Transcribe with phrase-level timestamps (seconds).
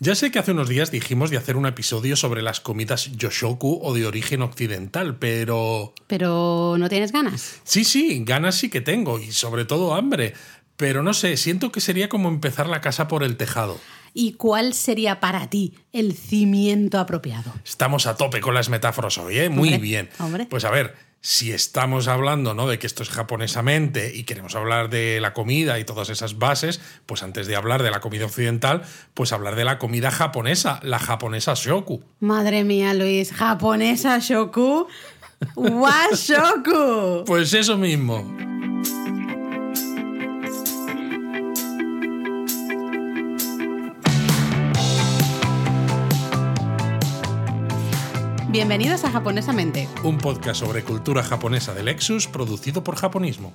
[0.00, 3.80] Ya sé que hace unos días dijimos de hacer un episodio sobre las comidas yoshoku
[3.82, 5.92] o de origen occidental, pero...
[6.06, 7.60] Pero no tienes ganas.
[7.64, 10.34] Sí, sí, ganas sí que tengo y sobre todo hambre.
[10.76, 13.80] Pero no sé, siento que sería como empezar la casa por el tejado.
[14.14, 17.52] ¿Y cuál sería para ti el cimiento apropiado?
[17.64, 19.48] Estamos a tope con las metáforas hoy, ¿eh?
[19.48, 20.10] Muy Hombre, bien.
[20.20, 20.46] hombre.
[20.46, 22.68] Pues a ver, si estamos hablando ¿no?
[22.68, 26.80] de que esto es japonesamente y queremos hablar de la comida y todas esas bases,
[27.06, 28.82] pues antes de hablar de la comida occidental,
[29.14, 32.02] pues hablar de la comida japonesa, la japonesa shoku.
[32.20, 34.86] Madre mía, Luis, japonesa shoku.
[35.54, 37.24] Washoku.
[37.26, 38.36] Pues eso mismo.
[48.50, 49.86] Bienvenidos a Japonesamente.
[50.04, 53.52] Un podcast sobre cultura japonesa de Lexus producido por Japonismo.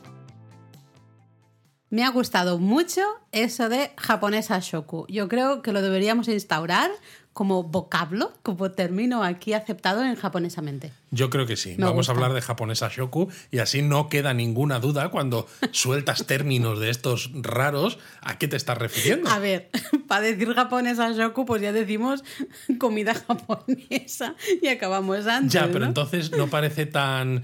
[1.89, 3.01] Me ha gustado mucho
[3.31, 5.07] eso de japonesa shoku.
[5.09, 6.91] Yo creo que lo deberíamos instaurar
[7.33, 10.93] como vocablo, como término aquí aceptado en japonesamente.
[11.09, 11.75] Yo creo que sí.
[11.77, 12.11] Me Vamos gusta.
[12.11, 16.89] a hablar de japonesa shoku y así no queda ninguna duda cuando sueltas términos de
[16.89, 19.29] estos raros a qué te estás refiriendo.
[19.29, 19.69] A ver,
[20.07, 22.23] para decir japonesa shoku, pues ya decimos
[22.79, 25.53] comida japonesa y acabamos antes.
[25.53, 25.85] Ya, pero ¿no?
[25.87, 27.43] entonces no parece tan,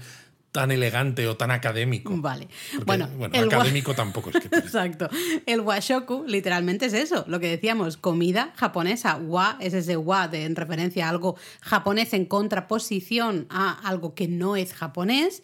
[0.52, 2.12] tan elegante o tan académico.
[2.16, 2.48] Vale.
[2.70, 4.48] Porque, bueno, bueno, el académico tampoco es que.
[4.56, 5.08] Exacto.
[5.46, 9.16] El washoku literalmente es eso, lo que decíamos, comida japonesa.
[9.16, 14.28] Wa es ese wa de, en referencia a algo japonés en contraposición a algo que
[14.28, 15.42] no es japonés.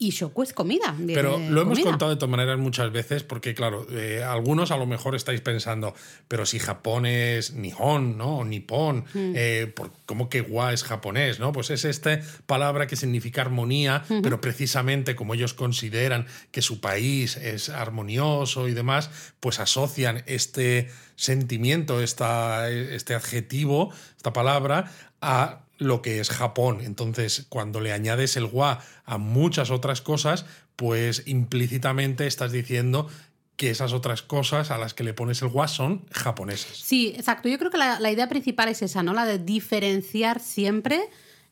[0.00, 0.94] Y shoku es comida.
[1.08, 1.90] Pero lo hemos comida.
[1.90, 5.92] contado de todas maneras muchas veces porque, claro, eh, algunos a lo mejor estáis pensando,
[6.28, 8.38] pero si Japón es Nihon, ¿no?
[8.38, 9.32] O Nippon, Hmm.
[9.34, 11.52] eh, por- ¿cómo que wa es japonés, ¿no?
[11.52, 17.36] Pues es esta palabra que significa armonía, pero precisamente como ellos consideran que su país
[17.36, 26.00] es armonioso y demás, pues asocian este sentimiento, esta, este adjetivo, esta palabra, a lo
[26.00, 26.78] que es Japón.
[26.80, 33.10] Entonces, cuando le añades el wa a muchas otras cosas, pues implícitamente estás diciendo
[33.58, 36.76] que esas otras cosas a las que le pones el wa son japonesas.
[36.78, 37.50] Sí, exacto.
[37.50, 39.12] Yo creo que la, la idea principal es esa, ¿no?
[39.12, 41.00] La de diferenciar siempre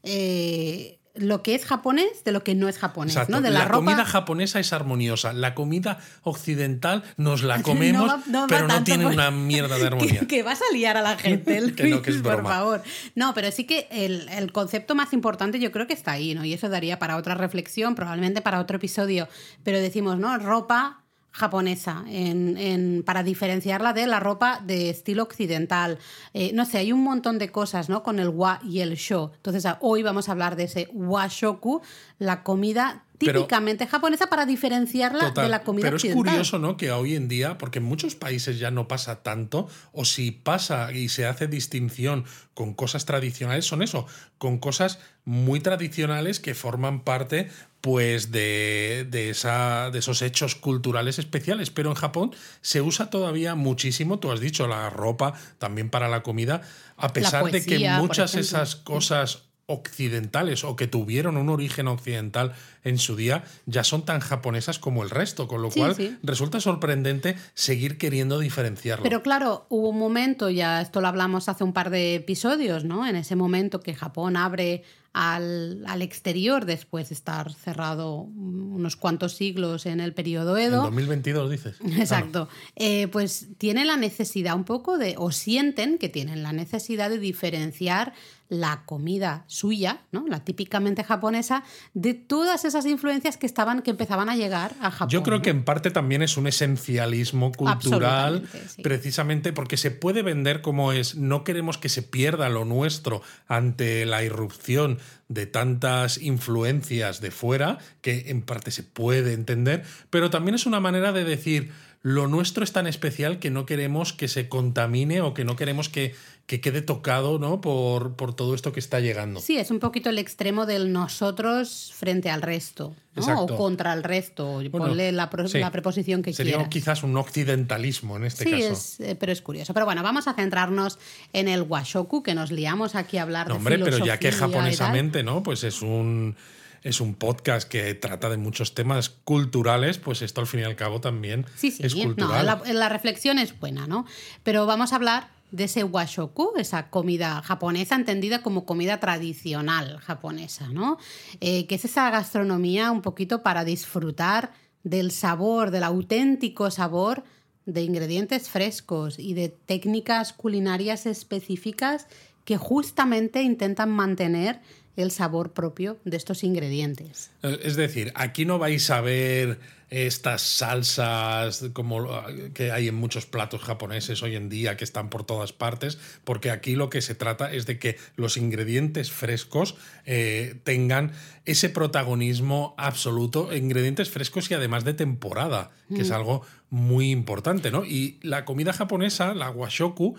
[0.04, 3.32] eh, lo que es japonés de lo que no es japonés, Exacto.
[3.32, 3.40] ¿no?
[3.40, 3.76] De la la, ropa.
[3.86, 5.32] comida japonesa es armoniosa.
[5.32, 9.78] La comida occidental nos la comemos, va- no va pero no tiene por- una mierda
[9.78, 10.20] de armonía.
[10.20, 12.82] Que, que vas a liar a la gente, Luis, Que no, que es por favor.
[13.14, 16.44] No, pero sí que el, el concepto más importante yo creo que está ahí, ¿no?
[16.44, 19.26] Y eso daría para otra reflexión, probablemente para otro episodio.
[19.64, 20.36] Pero decimos, ¿no?
[20.38, 21.02] Ropa
[21.36, 25.98] japonesa en, en- para diferenciarla de la ropa de estilo occidental.
[26.32, 28.02] Eh, no sé, hay un montón de cosas, ¿no?
[28.02, 29.32] Con el wa y el sho.
[29.36, 31.82] Entonces, a- hoy vamos a hablar de ese washoku,
[32.18, 36.32] la comida Pero- típicamente japonesa para diferenciarla Total, de la comida Pero es occidental.
[36.32, 36.76] curioso, ¿no?
[36.76, 40.92] Que hoy en día, porque en muchos países ya no pasa tanto, o si pasa
[40.92, 44.06] y se hace distinción con cosas tradicionales, son eso,
[44.38, 47.50] con cosas muy tradicionales que forman parte,
[47.86, 51.70] pues, de, de, esa, de esos hechos culturales especiales.
[51.70, 56.24] Pero en Japón se usa todavía muchísimo, tú has dicho, la ropa, también para la
[56.24, 56.62] comida,
[56.96, 58.40] a pesar de que muchas ejemplo.
[58.40, 64.18] esas cosas occidentales o que tuvieron un origen occidental en su día ya son tan
[64.20, 66.16] japonesas como el resto, con lo Sí, cual sí.
[66.24, 69.04] resulta sorprendente seguir queriendo diferenciarlo.
[69.04, 73.06] Pero claro, hubo un momento, ya esto lo hablamos hace un par de episodios, ¿no?
[73.06, 74.82] En ese momento que Japón abre
[75.18, 80.82] al, al exterior después de estar cerrado unos cuantos siglos en el periodo en Edo.
[80.82, 81.76] 2022 dices.
[81.96, 82.50] Exacto.
[82.74, 87.18] Eh, pues tienen la necesidad un poco de, o sienten que tienen la necesidad de
[87.18, 88.12] diferenciar
[88.48, 90.26] la comida suya, ¿no?
[90.28, 95.08] la típicamente japonesa, de todas esas influencias que estaban, que empezaban a llegar a Japón.
[95.08, 98.82] Yo creo que en parte también es un esencialismo cultural, sí.
[98.82, 104.06] precisamente porque se puede vender como es, no queremos que se pierda lo nuestro ante
[104.06, 104.98] la irrupción
[105.28, 110.80] de tantas influencias de fuera, que en parte se puede entender, pero también es una
[110.80, 111.72] manera de decir,
[112.02, 115.88] lo nuestro es tan especial que no queremos que se contamine o que no queremos
[115.88, 116.14] que,
[116.46, 117.60] que quede tocado ¿no?
[117.60, 119.40] por, por todo esto que está llegando.
[119.40, 123.42] Sí, es un poquito el extremo del nosotros frente al resto, ¿no?
[123.42, 124.54] O contra el resto.
[124.70, 125.58] Bueno, Ponle la, sí.
[125.72, 126.68] preposición que Sería quieras.
[126.70, 128.72] quizás un occidentalismo en este sí, caso.
[128.72, 129.74] es, eh, pero es curioso.
[129.74, 131.00] Pero bueno, vamos a centrarnos
[131.32, 134.30] en el washoku, que nos liamos aquí a hablar No, de hombre, pero ya que
[134.30, 135.42] japonesamente, ¿no?
[135.42, 136.36] Pues es un
[136.84, 140.76] es un podcast que trata de muchos temas culturales, pues esto al fin y al
[140.76, 142.46] cabo también Sí, sí, es no, cultural.
[142.46, 144.06] la, la reflexión es buena, ¿no?
[144.44, 150.68] Pero vamos a hablar de ese washoku, esa comida japonesa entendida como comida tradicional japonesa,
[150.68, 150.98] ¿no?
[151.40, 154.52] Eh, que es esa gastronomía un poquito para disfrutar
[154.82, 157.24] del sabor, del auténtico sabor
[157.64, 162.06] de ingredientes frescos y de técnicas culinarias específicas
[162.44, 164.60] que justamente intentan mantener
[164.96, 167.30] el sabor propio de estos ingredientes.
[167.42, 169.58] Es decir, aquí no vais a ver
[169.88, 172.08] estas salsas como
[172.54, 176.50] que hay en muchos platos japoneses hoy en día que están por todas partes, porque
[176.50, 181.12] aquí lo que se trata es de que los ingredientes frescos eh, tengan
[181.44, 186.14] ese protagonismo absoluto, ingredientes frescos y además de temporada, que es mm.
[186.14, 187.84] algo muy importante, ¿no?
[187.84, 190.16] Y la comida japonesa, la washoku,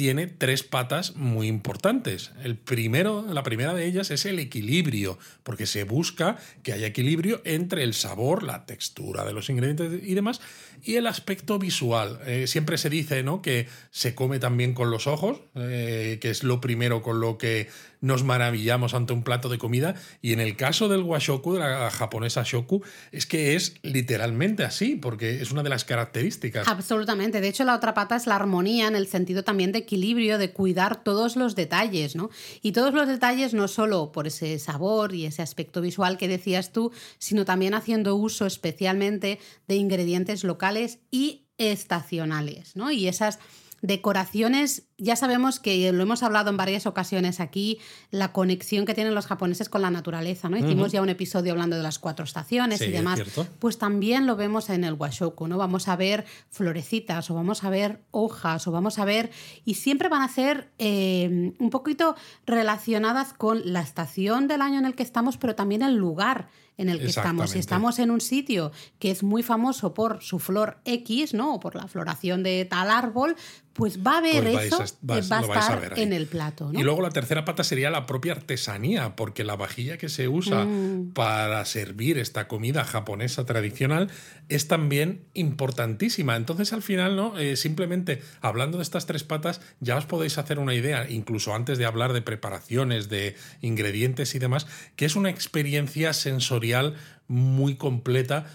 [0.00, 2.30] tiene tres patas muy importantes.
[2.42, 7.42] El primero, la primera de ellas es el equilibrio, porque se busca que haya equilibrio
[7.44, 10.40] entre el sabor, la textura de los ingredientes y demás,
[10.82, 12.18] y el aspecto visual.
[12.24, 13.42] Eh, siempre se dice ¿no?
[13.42, 17.68] que se come también con los ojos, eh, que es lo primero con lo que
[18.00, 19.94] nos maravillamos ante un plato de comida.
[20.22, 22.82] Y en el caso del washoku, de la japonesa shoku,
[23.12, 26.68] es que es literalmente así, porque es una de las características.
[26.68, 27.40] Absolutamente.
[27.40, 30.52] De hecho, la otra pata es la armonía, en el sentido también de equilibrio, de
[30.52, 32.30] cuidar todos los detalles, ¿no?
[32.62, 36.72] Y todos los detalles no solo por ese sabor y ese aspecto visual que decías
[36.72, 39.38] tú, sino también haciendo uso especialmente
[39.68, 42.90] de ingredientes locales y estacionales, ¿no?
[42.90, 43.38] Y esas
[43.82, 47.78] decoraciones, ya sabemos que lo hemos hablado en varias ocasiones aquí,
[48.10, 50.58] la conexión que tienen los japoneses con la naturaleza, ¿no?
[50.58, 53.22] Hicimos ya un episodio hablando de las cuatro estaciones y demás.
[53.58, 55.56] Pues también lo vemos en el washoku, ¿no?
[55.56, 59.30] Vamos a ver florecitas o vamos a ver hojas o vamos a ver...
[59.64, 62.16] Y siempre van a ser eh, un poquito
[62.46, 66.48] relacionadas con la estación del año en el que estamos, pero también el lugar
[66.80, 67.50] en el que estamos.
[67.50, 71.54] Si estamos en un sitio que es muy famoso por su flor X, ¿no?
[71.54, 73.36] O por la floración de tal árbol,
[73.72, 74.78] pues va a haber pues eso,
[75.08, 76.70] va a estar en el plato.
[76.72, 80.64] Y luego la tercera pata sería la propia artesanía, porque la vajilla que se usa
[80.64, 81.12] mm.
[81.14, 84.10] para servir esta comida japonesa tradicional
[84.48, 86.36] es también importantísima.
[86.36, 87.38] Entonces, al final, ¿no?
[87.38, 91.78] Eh, simplemente hablando de estas tres patas, ya os podéis hacer una idea, incluso antes
[91.78, 96.96] de hablar de preparaciones, de ingredientes y demás, que es una experiencia sensorial
[97.28, 98.46] muy completa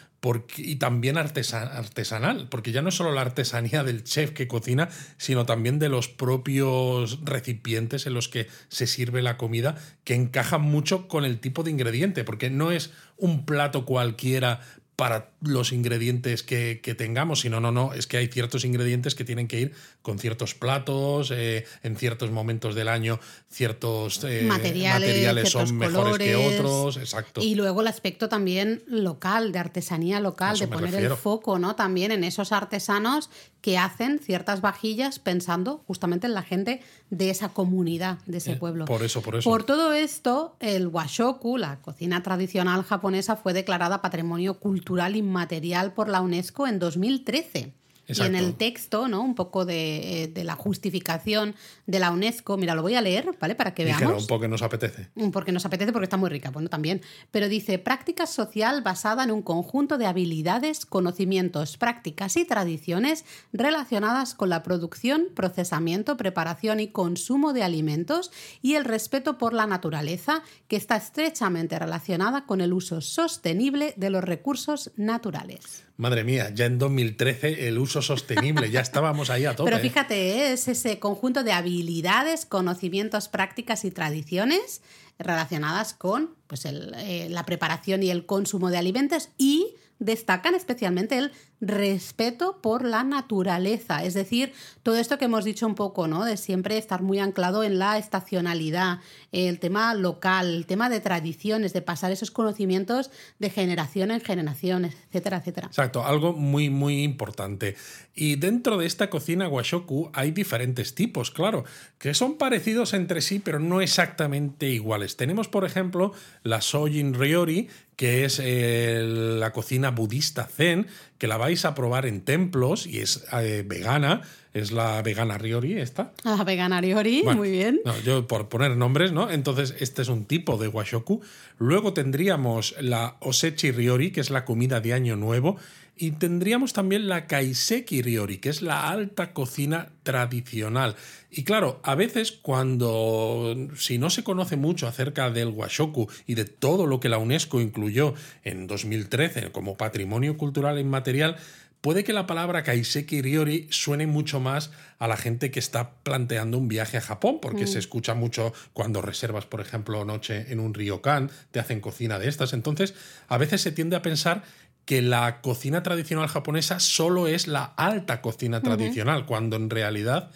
[0.57, 5.45] y también artesanal, porque ya no es solo la artesanía del chef que cocina, sino
[5.45, 11.07] también de los propios recipientes en los que se sirve la comida, que encajan mucho
[11.07, 14.61] con el tipo de ingrediente, porque no es un plato cualquiera
[14.95, 19.47] para los ingredientes que, tengamos, sino no, no, es que hay ciertos ingredientes que tienen
[19.47, 23.19] que ir con ciertos platos, eh, en ciertos momentos del año
[23.51, 27.41] ciertos eh, materiales, son mejores que otros, exacto.
[27.41, 31.75] Y luego el aspecto también local, de artesanía local, de poner el foco, ¿no?
[31.75, 33.29] También en esos artesanos
[33.61, 38.55] que hacen ciertas vajillas pensando justamente en la gente de esa comunidad, de ese eh,
[38.55, 38.85] pueblo.
[38.85, 39.49] Por eso, por eso.
[39.49, 46.09] Por todo esto, el washoku, la cocina tradicional japonesa, fue declarada Patrimonio Cultural Inmaterial por
[46.09, 47.73] la UNESCO en 2013.
[48.07, 49.21] Y en el texto, ¿no?
[49.21, 51.55] Un poco de, de, la justificación
[51.87, 52.55] de la UNESCO.
[52.55, 53.55] Mira, lo voy a leer, ¿vale?
[53.55, 54.23] Para que veamos.
[54.23, 55.09] un porque nos apetece.
[55.31, 56.51] Porque nos apetece, porque está muy rica.
[56.51, 57.01] Bueno, también.
[57.31, 64.35] Pero dice, práctica social basada en un conjunto de habilidades, conocimientos, prácticas y tradiciones relacionadas
[64.35, 68.31] con la producción, procesamiento, preparación y consumo de alimentos
[68.61, 74.09] y el respeto por la naturaleza, que está estrechamente relacionada con el uso sostenible de
[74.09, 75.84] los recursos naturales.
[75.97, 79.71] Madre mía, ya en 2013 el uso sostenible, ya estábamos ahí a tope.
[79.71, 84.81] Pero fíjate, es ese conjunto de habilidades, conocimientos, prácticas y tradiciones
[85.17, 91.31] relacionadas con pues, eh, la preparación y el consumo de alimentos y destacan especialmente el
[91.61, 94.03] respeto por la naturaleza.
[94.03, 96.25] Es decir, todo esto que hemos dicho un poco, ¿no?
[96.25, 98.99] De siempre estar muy anclado en la estacionalidad,
[99.31, 103.09] el tema local, el tema de tradiciones, de pasar esos conocimientos
[103.39, 105.67] de generación en generación, etcétera, etcétera.
[105.67, 107.75] Exacto, algo muy, muy importante.
[108.13, 111.65] Y dentro de esta cocina washoku hay diferentes tipos, claro,
[111.97, 115.17] que son parecidos entre sí, pero no exactamente iguales.
[115.17, 120.87] Tenemos, por ejemplo, la Sojin Ryori, que es eh, la cocina budista zen,
[121.17, 124.21] que la vais a probar en templos y es eh, vegana.
[124.55, 126.13] Es la vegana Riori esta.
[126.23, 127.81] La vegana Riori, muy bien.
[128.05, 129.29] yo por poner nombres, ¿no?
[129.29, 131.21] Entonces, este es un tipo de washoku.
[131.57, 135.57] Luego tendríamos la Osechi Riori, que es la comida de Año Nuevo.
[135.97, 140.95] Y tendríamos también la Kaiseki Riori, que es la alta cocina tradicional.
[141.29, 146.45] Y claro, a veces cuando, si no se conoce mucho acerca del Washoku y de
[146.45, 151.37] todo lo que la UNESCO incluyó en 2013 como patrimonio cultural inmaterial,
[151.85, 156.57] puede que la palabra Kaiseki Riori suene mucho más a la gente que está planteando
[156.57, 157.77] un viaje a Japón, porque se mm.
[157.77, 162.53] escucha mucho cuando reservas, por ejemplo, noche en un ryokan, te hacen cocina de estas.
[162.53, 162.95] Entonces,
[163.27, 164.41] a veces se tiende a pensar
[164.85, 170.31] que la cocina tradicional japonesa solo es la alta cocina tradicional, cuando en realidad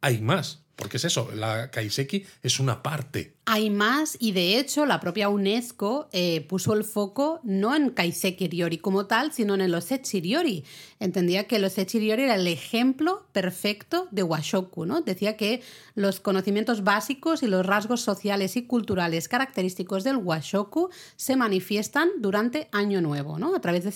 [0.00, 0.64] hay más.
[0.78, 3.34] Porque es eso, la kaiseki es una parte.
[3.46, 8.46] Hay más y de hecho la propia UNESCO eh, puso el foco no en kaiseki
[8.46, 10.64] ryori como tal, sino en el osechi ryori.
[11.00, 15.00] Entendía que el osechi ryori era el ejemplo perfecto de washoku, ¿no?
[15.00, 15.62] Decía que
[15.96, 22.68] los conocimientos básicos y los rasgos sociales y culturales característicos del washoku se manifiestan durante
[22.70, 23.56] Año Nuevo, ¿no?
[23.56, 23.90] A través de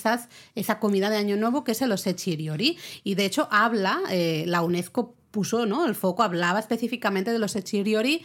[0.56, 2.76] esa comida de Año Nuevo que es el osechi ryori.
[3.04, 5.84] Y de hecho habla, eh, la UNESCO puso ¿no?
[5.86, 8.24] el foco, hablaba específicamente de los echiriori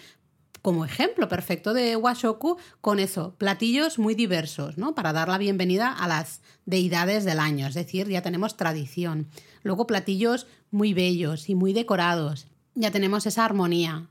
[0.61, 4.95] como ejemplo perfecto de washoku con eso, platillos muy diversos, ¿no?
[4.95, 9.29] Para dar la bienvenida a las deidades del año, es decir, ya tenemos tradición.
[9.63, 12.47] Luego platillos muy bellos y muy decorados.
[12.75, 14.07] Ya tenemos esa armonía.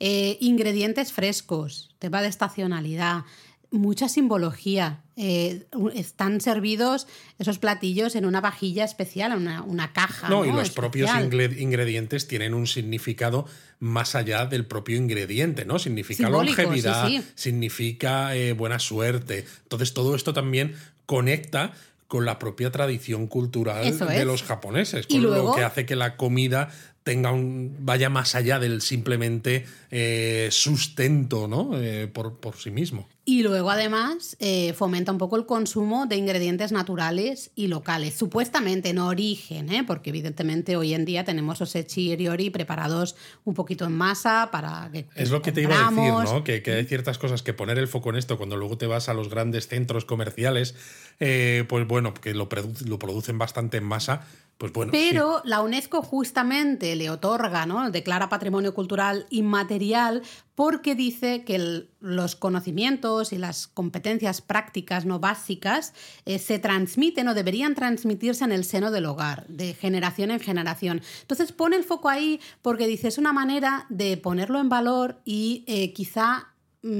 [0.00, 3.24] Eh, ingredientes frescos, tema de estacionalidad,
[3.72, 5.00] mucha simbología.
[5.16, 7.06] Eh, están servidos
[7.38, 10.28] esos platillos en una vajilla especial, una, una caja.
[10.28, 11.10] No, y los propios
[11.58, 13.46] ingredientes tienen un significado
[13.78, 15.78] más allá del propio ingrediente, ¿no?
[15.78, 19.44] Significa longevidad, significa eh, buena suerte.
[19.64, 20.74] Entonces, todo esto también
[21.06, 21.72] conecta
[22.12, 26.70] con la propia tradición cultural de los japoneses, con lo que hace que la comida
[27.02, 31.70] tenga un vaya más allá del simplemente eh, sustento ¿no?
[31.78, 33.08] Eh, por, por, sí mismo.
[33.24, 38.90] Y luego además eh, fomenta un poco el consumo de ingredientes naturales y locales, supuestamente
[38.90, 43.92] en origen, porque evidentemente hoy en día tenemos osechi y riori preparados un poquito en
[43.92, 45.06] masa para que...
[45.14, 46.42] Es lo que te iba a decir, ¿no?
[46.42, 49.08] que, que, hay ciertas cosas que poner el foco en esto cuando luego te vas
[49.08, 50.74] a los grandes centros comerciales,
[51.18, 52.48] pues bueno, que lo,
[52.86, 54.26] lo producen bastante en masa,
[54.70, 57.90] pues Pero la UNESCO justamente le otorga, ¿no?
[57.90, 60.22] Declara patrimonio cultural inmaterial
[60.54, 65.94] porque dice que los conocimientos y las competencias prácticas no básicas
[66.26, 71.02] eh, se transmiten o deberían transmitirse en el seno del hogar, de generación en generación.
[71.22, 75.64] Entonces pone el foco ahí porque dice es una manera de ponerlo en valor y
[75.66, 76.51] eh, quizá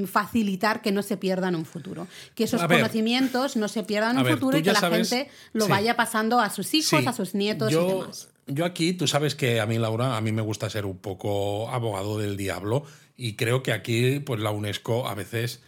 [0.06, 2.06] facilitar que no se pierdan en un futuro.
[2.34, 5.96] Que esos conocimientos no se pierdan en un futuro y que la gente lo vaya
[5.96, 8.28] pasando a sus hijos, a sus nietos yo, y demás.
[8.46, 11.70] Yo aquí, tú sabes que a mí, Laura, a mí me gusta ser un poco
[11.70, 12.84] abogado del diablo
[13.16, 15.62] y creo que aquí, pues la UNESCO a veces,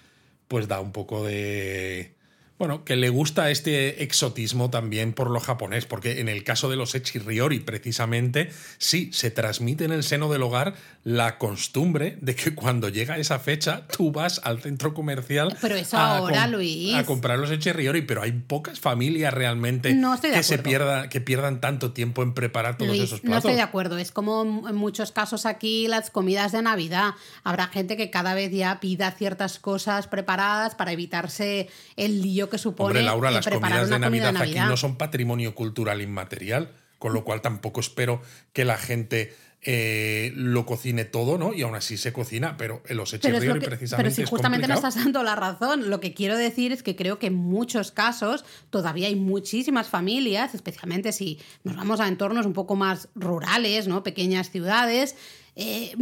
[0.48, 2.13] pues da un poco de
[2.56, 6.76] bueno, que le gusta este exotismo también por lo japonés, porque en el caso de
[6.76, 12.54] los echiriori, precisamente, sí, se transmite en el seno del hogar la costumbre de que
[12.54, 16.94] cuando llega esa fecha tú vas al centro comercial pero eso a, ahora, Luis.
[16.94, 21.92] a comprar los echiriori, pero hay pocas familias realmente que se pierda, que pierdan tanto
[21.92, 23.30] tiempo en preparar todos esos platos.
[23.30, 27.14] No estoy de acuerdo, es como en muchos casos aquí las comidas de Navidad.
[27.42, 32.58] Habrá gente que cada vez ya pida ciertas cosas preparadas para evitarse el lío que
[32.58, 32.88] supone.
[32.88, 37.40] Hombre, Laura, las comidas de Navidad, aquí no son patrimonio cultural inmaterial, con lo cual
[37.40, 38.22] tampoco espero
[38.52, 39.34] que la gente
[39.66, 41.54] eh, lo cocine todo, ¿no?
[41.54, 43.96] Y aún así se cocina, pero los echirriori precisamente.
[43.96, 47.18] Pero si justamente me estás dando la razón, lo que quiero decir es que creo
[47.18, 52.52] que en muchos casos todavía hay muchísimas familias, especialmente si nos vamos a entornos un
[52.52, 54.02] poco más rurales, ¿no?
[54.02, 55.16] Pequeñas ciudades.
[55.56, 55.94] Eh,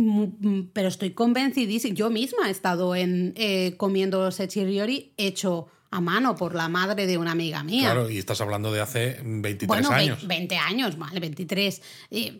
[0.72, 6.54] pero estoy convencidísima, yo misma he estado en eh, comiendo sechiriori hecho a mano por
[6.54, 7.92] la madre de una amiga mía.
[7.92, 10.26] Claro, y estás hablando de hace 23 años.
[10.26, 11.82] 20 años, vale, 23.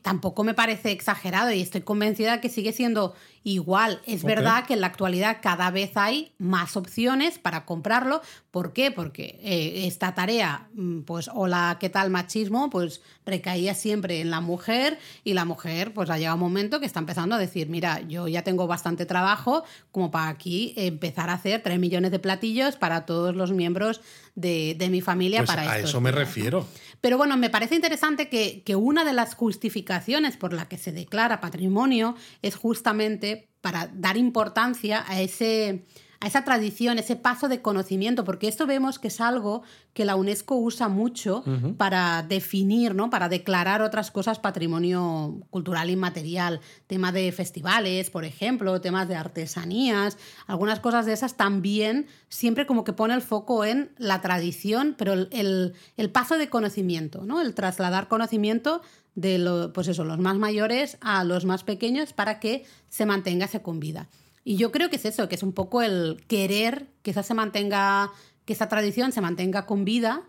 [0.01, 4.01] tampoco me parece exagerado y estoy convencida que sigue siendo igual.
[4.07, 8.23] Es verdad que en la actualidad cada vez hay más opciones para comprarlo.
[8.51, 8.91] ¿Por qué?
[8.91, 12.71] Porque eh, esta tarea, mm, pues, hola, ¿qué tal machismo?
[12.71, 16.87] Pues recaía siempre en la mujer y la mujer, pues ha llegado un momento que
[16.87, 21.35] está empezando a decir, mira, yo ya tengo bastante trabajo como para aquí empezar a
[21.35, 24.01] hacer 3 millones de platillos para todos los miembros
[24.35, 26.67] de, mi familia pues para A eso me refiero.
[27.03, 30.93] Pero bueno, me parece interesante que, que una de las justificaciones por la que se
[30.93, 35.85] declara patrimonio es justamente para dar importancia a ese
[36.23, 40.15] a esa tradición, ese paso de conocimiento, porque esto vemos que es algo que la
[40.15, 41.43] UNESCO usa mucho
[41.77, 43.11] para definir, ¿no?
[43.11, 50.17] para declarar otras cosas patrimonio cultural inmaterial, tema de festivales, por ejemplo, temas de artesanías,
[50.47, 55.15] algunas cosas de esas también, siempre como que pone el foco en la tradición, pero
[55.15, 57.41] el, el, paso de conocimiento, ¿no?
[57.41, 58.81] el trasladar conocimiento
[59.17, 63.47] de lo, pues eso, los más mayores a los más pequeños para que se mantenga
[63.47, 64.09] ese con vida.
[64.45, 67.35] Y yo creo que es eso, que es un poco el querer que esa se
[67.35, 68.11] mantenga,
[68.45, 70.23] que esa tradición se mantenga con vida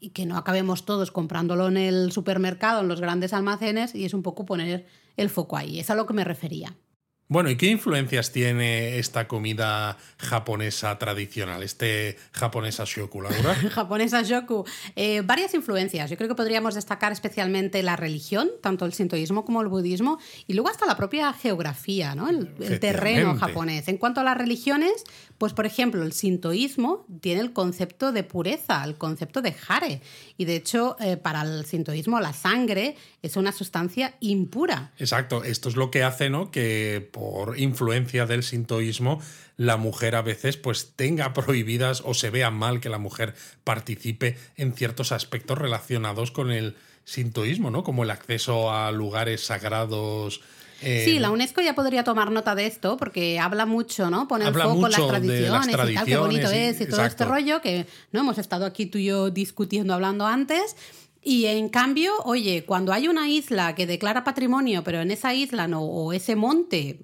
[0.00, 4.14] y que no acabemos todos comprándolo en el supermercado, en los grandes almacenes, y es
[4.14, 5.78] un poco poner el foco ahí.
[5.78, 6.76] Es a lo que me refería.
[7.32, 13.54] Bueno, ¿y qué influencias tiene esta comida japonesa tradicional, este japonesa shoku, Laura?
[13.70, 14.66] japonesa shoku.
[14.96, 16.10] Eh, varias influencias.
[16.10, 20.52] Yo creo que podríamos destacar especialmente la religión, tanto el sintoísmo como el budismo, y
[20.52, 22.28] luego hasta la propia geografía, ¿no?
[22.28, 23.88] el, el terreno japonés.
[23.88, 24.92] En cuanto a las religiones,
[25.38, 30.02] pues por ejemplo, el sintoísmo tiene el concepto de pureza, el concepto de hare.
[30.36, 34.92] Y de hecho, eh, para el sintoísmo, la sangre es una sustancia impura.
[34.98, 35.42] Exacto.
[35.42, 36.50] Esto es lo que hace, ¿no?
[36.50, 39.20] Que por influencia del sintoísmo
[39.56, 44.36] la mujer a veces pues tenga prohibidas o se vea mal que la mujer participe
[44.56, 47.84] en ciertos aspectos relacionados con el sintoísmo, ¿no?
[47.84, 50.40] Como el acceso a lugares sagrados.
[50.80, 54.26] Eh, sí, la UNESCO ya podría tomar nota de esto porque habla mucho, ¿no?
[54.26, 57.60] Pone el foco en las tradiciones, y tal, qué bonito es y todo este rollo
[57.60, 60.76] que no hemos estado aquí tú y yo discutiendo, hablando antes.
[61.24, 65.68] Y en cambio, oye, cuando hay una isla que declara patrimonio, pero en esa isla
[65.68, 66.98] no, o ese monte,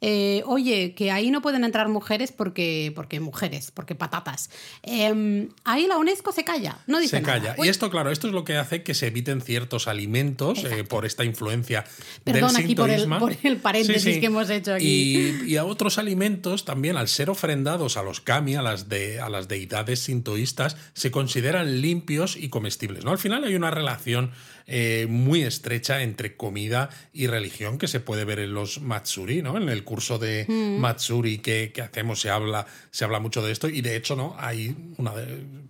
[0.00, 4.50] eh, oye, que ahí no pueden entrar mujeres porque, porque mujeres, porque patatas.
[4.82, 7.54] Em, ahí la UNESCO se calla, no dice Se calla.
[7.56, 11.06] Y esto, claro, esto es lo que hace que se eviten ciertos alimentos eh, por
[11.06, 11.84] esta influencia
[12.24, 14.84] Perdón, aquí por el, por el, paréntesis que hemos hecho aquí.
[14.84, 19.20] Y, y, a otros alimentos también, al ser ofrendados a los kami, a las, de,
[19.20, 23.04] a las deidades sintoístas, se consideran limpios y comestibles.
[23.04, 23.12] ¿no?
[23.12, 24.32] Al final hay una relación
[24.66, 29.56] eh, muy estrecha entre comida y religión que se puede ver en los Matsuri, ¿no?
[29.56, 30.78] En el curso de mm.
[30.78, 34.36] Matsuri que, hacemos se habla, se habla mucho de esto y de hecho, ¿no?
[34.38, 35.12] Hay una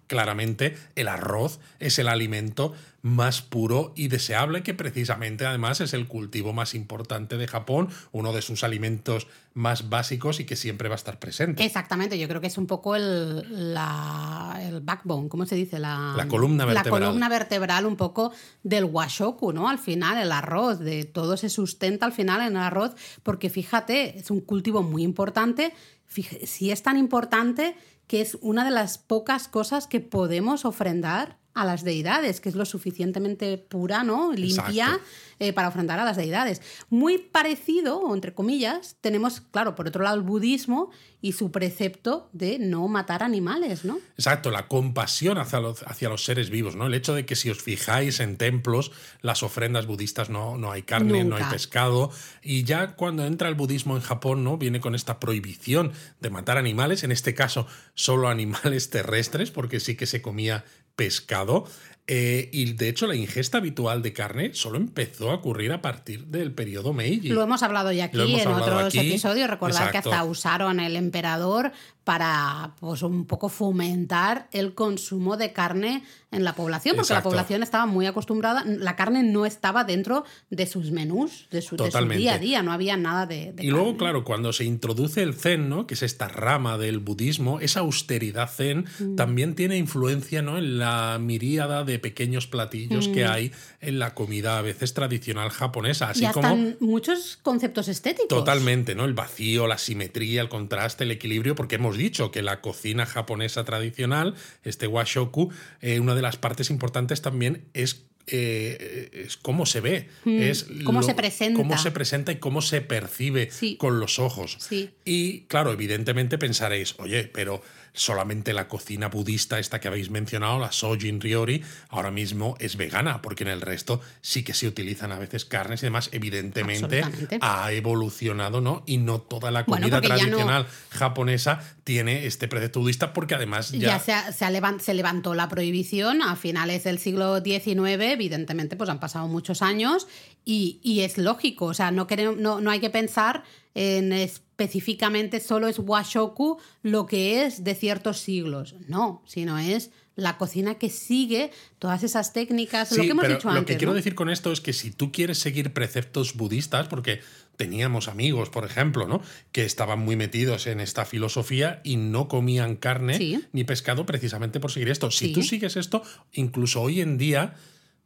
[0.06, 6.08] claramente el arroz es el alimento más puro y deseable, que precisamente además es el
[6.08, 10.94] cultivo más importante de Japón, uno de sus alimentos más básicos y que siempre va
[10.94, 11.62] a estar presente.
[11.62, 15.78] Exactamente, yo creo que es un poco el, la, el backbone, ¿cómo se dice?
[15.78, 17.02] La, la, columna vertebral.
[17.02, 18.32] La columna vertebral un poco
[18.62, 19.68] del washoku, ¿no?
[19.68, 22.92] Al final, el arroz, de todo se sustenta al final en el arroz,
[23.22, 25.74] porque fíjate, es un cultivo muy importante.
[26.08, 31.64] si es tan importante que es una de las pocas cosas que podemos ofrendar a
[31.64, 34.32] las deidades, que es lo suficientemente pura, ¿no?
[34.32, 35.00] Limpia
[35.38, 36.60] eh, para ofrendar a las deidades.
[36.90, 42.28] Muy parecido, o entre comillas, tenemos, claro, por otro lado, el budismo y su precepto
[42.32, 43.98] de no matar animales, ¿no?
[44.18, 46.86] Exacto, la compasión hacia los, hacia los seres vivos, ¿no?
[46.86, 50.82] El hecho de que si os fijáis en templos, las ofrendas budistas no, no hay
[50.82, 52.10] carne, no hay pescado.
[52.42, 54.58] Y ya cuando entra el budismo en Japón, ¿no?
[54.58, 59.96] Viene con esta prohibición de matar animales, en este caso solo animales terrestres, porque sí
[59.96, 60.64] que se comía
[60.96, 61.66] pescado.
[62.06, 66.26] Eh, y de hecho, la ingesta habitual de carne solo empezó a ocurrir a partir
[66.26, 67.30] del periodo Meiji.
[67.30, 69.48] Lo hemos hablado ya aquí en otros episodios.
[69.48, 71.72] Recordad que hasta usaron el emperador
[72.04, 77.62] para pues, un poco fomentar el consumo de carne en la población, porque la población
[77.62, 82.38] estaba muy acostumbrada, la carne no estaba dentro de sus menús, de su, día a
[82.38, 83.54] día, no había nada de...
[83.60, 85.86] y luego, claro, cuando se introduce el zen, ¿no?
[85.86, 89.14] que es esta rama del budismo, esa austeridad zen mm.
[89.14, 90.58] también tiene influencia ¿no?
[90.58, 93.30] en la miríada de pequeños platillos que mm.
[93.30, 96.74] hay en la comida a veces tradicional japonesa, así y como...
[96.80, 98.28] muchos conceptos estéticos.
[98.28, 99.04] Totalmente, ¿no?
[99.04, 103.64] El vacío, la simetría, el contraste, el equilibrio, porque hemos dicho que la cocina japonesa
[103.64, 109.80] tradicional, este washoku, eh, una de las partes importantes también es eh, es cómo se
[109.80, 111.60] ve, mm, es cómo se presenta.
[111.60, 114.56] Cómo se presenta y cómo se percibe con los ojos.
[115.04, 117.62] Y claro, evidentemente pensaréis, oye, pero
[117.94, 123.22] solamente la cocina budista, esta que habéis mencionado, la Sojin Ryori, ahora mismo es vegana,
[123.22, 126.10] porque en el resto sí que se utilizan a veces carnes y demás.
[126.12, 127.02] Evidentemente
[127.40, 128.82] ha evolucionado, ¿no?
[128.84, 134.02] Y no toda la comida tradicional japonesa tiene este precepto budista, porque además ya.
[134.04, 139.28] Ya se, se, levantó la prohibición a finales del siglo XIX, evidentemente, pues han pasado
[139.28, 140.08] muchos años
[140.44, 144.12] y, y es lógico, o sea, no, queremos, no, no hay que pensar en
[144.54, 148.76] específicamente solo es washoku lo que es de ciertos siglos.
[148.86, 153.62] No, sino es la cocina que sigue todas esas técnicas, lo que hemos dicho antes.
[153.62, 157.20] Lo que quiero decir con esto es que si tú quieres seguir preceptos budistas, porque
[157.56, 159.22] teníamos amigos, por ejemplo, ¿no?
[159.50, 164.70] que estaban muy metidos en esta filosofía y no comían carne ni pescado precisamente por
[164.70, 165.10] seguir esto.
[165.10, 167.56] Si tú sigues esto, incluso hoy en día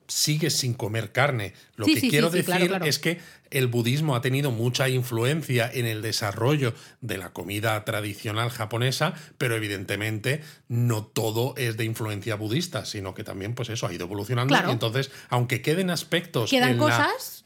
[0.09, 1.53] sigues sin comer carne.
[1.77, 6.75] Lo que quiero decir es que el budismo ha tenido mucha influencia en el desarrollo
[7.01, 13.25] de la comida tradicional japonesa, pero evidentemente no todo es de influencia budista, sino que
[13.25, 14.55] también, pues eso, ha ido evolucionando.
[14.55, 16.51] Y entonces, aunque queden aspectos.
[16.51, 17.43] Quedan cosas.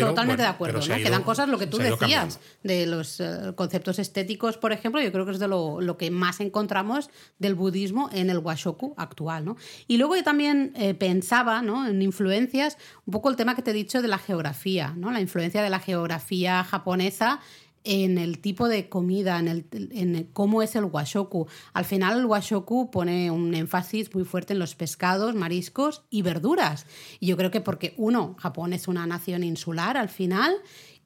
[0.00, 0.80] totalmente de acuerdo.
[0.80, 5.26] quedan cosas, lo que tú decías, de los eh, conceptos estéticos, por ejemplo, yo creo
[5.26, 9.44] que es de lo, que más encontramos del budismo en el washoku actual.
[9.44, 9.56] ¿no?
[9.86, 11.86] Y luego yo también eh, pensaba ¿no?
[11.86, 15.10] en influencias, un poco el tema que te he dicho de la geografía, ¿no?
[15.10, 17.40] la influencia de la geografía japonesa
[17.84, 21.46] en el tipo de comida, en, el, en cómo es el washoku.
[21.74, 26.86] Al final el washoku pone un énfasis muy fuerte en los pescados, mariscos y verduras.
[27.20, 30.54] Y yo creo que porque uno, Japón es una nación insular al final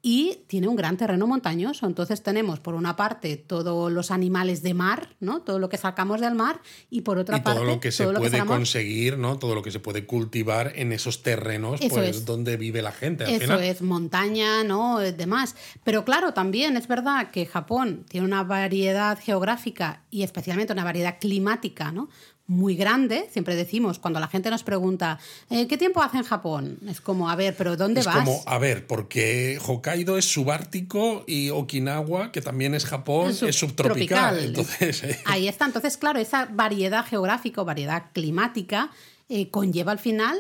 [0.03, 1.87] y tiene un gran terreno montañoso.
[1.87, 5.41] Entonces tenemos por una parte todos los animales de mar, ¿no?
[5.43, 8.07] Todo lo que sacamos del mar y por otra y parte todo lo que se
[8.07, 9.39] puede conseguir, ¿no?
[9.39, 13.25] Todo lo que se puede cultivar en esos terrenos, pues donde vive la gente.
[13.35, 14.99] Eso es montaña, ¿no?
[14.99, 15.57] Demás.
[15.85, 21.19] Pero claro, también es verdad que Japón tiene una variedad geográfica y especialmente una variedad
[21.19, 22.09] climática, ¿no?
[22.49, 23.29] Muy grande.
[23.31, 26.79] Siempre decimos, cuando la gente nos pregunta, eh, ¿qué tiempo hace en Japón?
[26.89, 28.17] Es como, a ver, pero ¿dónde vas?
[28.17, 33.55] Es como, a ver, porque Hokkaido es subártico y Okinawa, que también es Japón, es,
[33.55, 34.39] subtropical.
[34.45, 35.19] Entonces, eh.
[35.27, 35.67] Ahí está.
[35.67, 38.91] Entonces, claro, esa variedad geográfica, variedad climática,
[39.31, 40.39] eh, conlleva al final,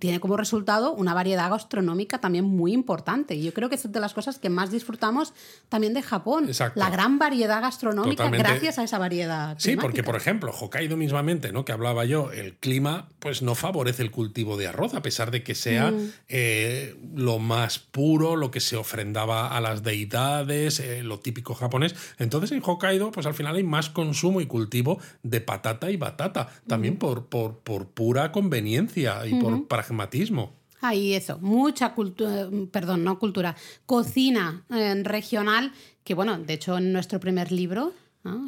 [0.00, 3.36] tiene como resultado una variedad gastronómica también muy importante.
[3.36, 5.34] Y yo creo que es de las cosas que más disfrutamos
[5.68, 6.50] también de Japón.
[6.74, 9.56] La gran variedad gastronómica gracias a esa variedad.
[9.58, 11.64] Sí, porque por ejemplo, Hokkaido mismamente, ¿no?
[11.64, 15.44] que hablaba yo, el clima pues no favorece el cultivo de arroz, a pesar de
[15.44, 16.12] que sea mm.
[16.28, 21.94] eh, lo más puro, lo que se ofrendaba a las deidades, eh, lo típico japonés.
[22.18, 26.48] Entonces en Hokkaido, pues al final hay más consumo y cultivo de patata y batata,
[26.66, 30.52] también por, por, por pura conveniencia y por pragmatismo.
[30.80, 33.56] Ahí eso, mucha cultura, perdón, no cultura,
[33.86, 35.72] cocina eh, regional,
[36.04, 37.94] que bueno, de hecho en nuestro primer libro,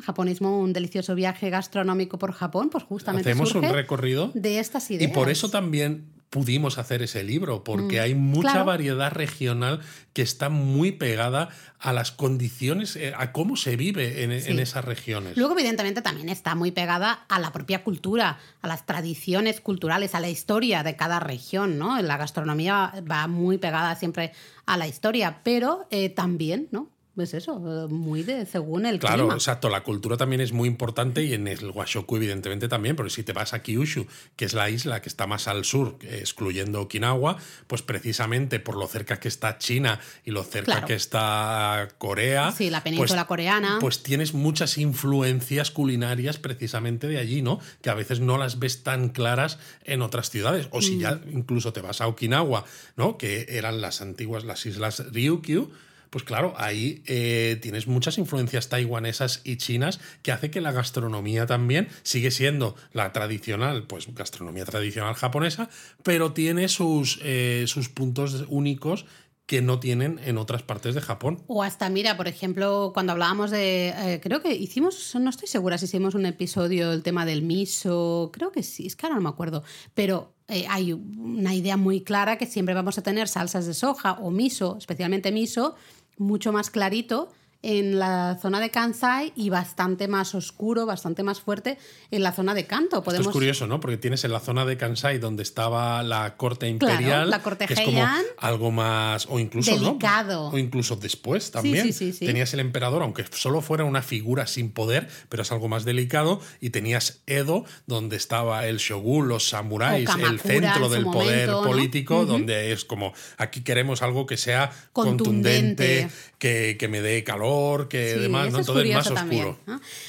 [0.03, 5.11] Japonismo, un delicioso viaje gastronómico por Japón, pues justamente hacemos un recorrido de estas ideas.
[5.11, 9.81] Y por eso también pudimos hacer ese libro, porque mm, hay mucha variedad regional
[10.12, 15.37] que está muy pegada a las condiciones, eh, a cómo se vive en, esas regiones.
[15.37, 20.21] Luego, evidentemente, también está muy pegada a la propia cultura, a las tradiciones culturales, a
[20.21, 22.01] la historia de cada región, ¿no?
[22.03, 24.33] La gastronomía va muy pegada siempre
[24.65, 26.91] a la historia, pero eh, también, ¿no?
[27.16, 29.70] Pues eso, muy de según el claro, exacto.
[29.70, 32.94] La cultura también es muy importante y en el Washoku, evidentemente, también.
[32.94, 35.96] Pero si te vas a Kyushu, que es la isla que está más al sur,
[36.02, 41.88] excluyendo Okinawa, pues precisamente por lo cerca que está China y lo cerca que está
[41.96, 42.52] Corea.
[42.52, 43.79] Sí, la península pues, coreana.
[43.81, 47.61] Pues tienes muchas influencias culinarias precisamente de allí, ¿no?
[47.81, 50.68] Que a veces no las ves tan claras en otras ciudades.
[50.70, 51.00] O si mm.
[51.00, 53.16] ya incluso te vas a Okinawa, ¿no?
[53.16, 55.70] Que eran las antiguas, las islas Ryukyu
[56.11, 61.47] pues claro, ahí eh, tienes muchas influencias taiwanesas y chinas que hace que la gastronomía
[61.47, 65.69] también sigue siendo la tradicional, pues gastronomía tradicional japonesa,
[66.03, 69.07] pero tiene sus, eh, sus puntos únicos
[69.47, 71.43] que no tienen en otras partes de Japón.
[71.47, 73.89] O hasta, mira, por ejemplo, cuando hablábamos de.
[73.89, 78.31] Eh, creo que hicimos, no estoy segura si hicimos un episodio el tema del miso,
[78.33, 79.63] creo que sí, es que ahora no me acuerdo,
[79.95, 80.35] pero
[80.69, 84.77] hay una idea muy clara que siempre vamos a tener salsas de soja o miso,
[84.79, 85.75] especialmente miso,
[86.19, 87.31] mucho más clarito
[87.66, 91.79] en la zona de Kansai y bastante más oscuro, bastante más fuerte
[92.12, 93.02] en la zona de Kanto.
[93.02, 93.22] Podemos...
[93.22, 93.81] Esto es curioso, ¿no?
[93.81, 97.74] Porque tienes en la zona de Kansai donde estaba la corte imperial, la corte que
[97.74, 98.07] es como
[98.38, 100.50] algo más o incluso Delicado.
[100.50, 101.92] o incluso después también.
[101.92, 105.66] Sí, sí, tenías el emperador, aunque solo fuera una figura sin poder, pero es algo
[105.66, 111.50] más delicado y tenías Edo donde estaba el shogun, los samuráis, el centro del poder
[111.50, 117.56] político, donde es como aquí queremos algo que sea contundente, que, que me dé calor
[117.88, 118.59] que demás, ¿no?
[118.59, 119.59] Entonces más oscuro.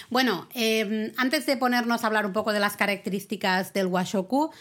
[0.09, 4.51] Bueno, em, antes de ponernos a hablar un poco de las características del washoku,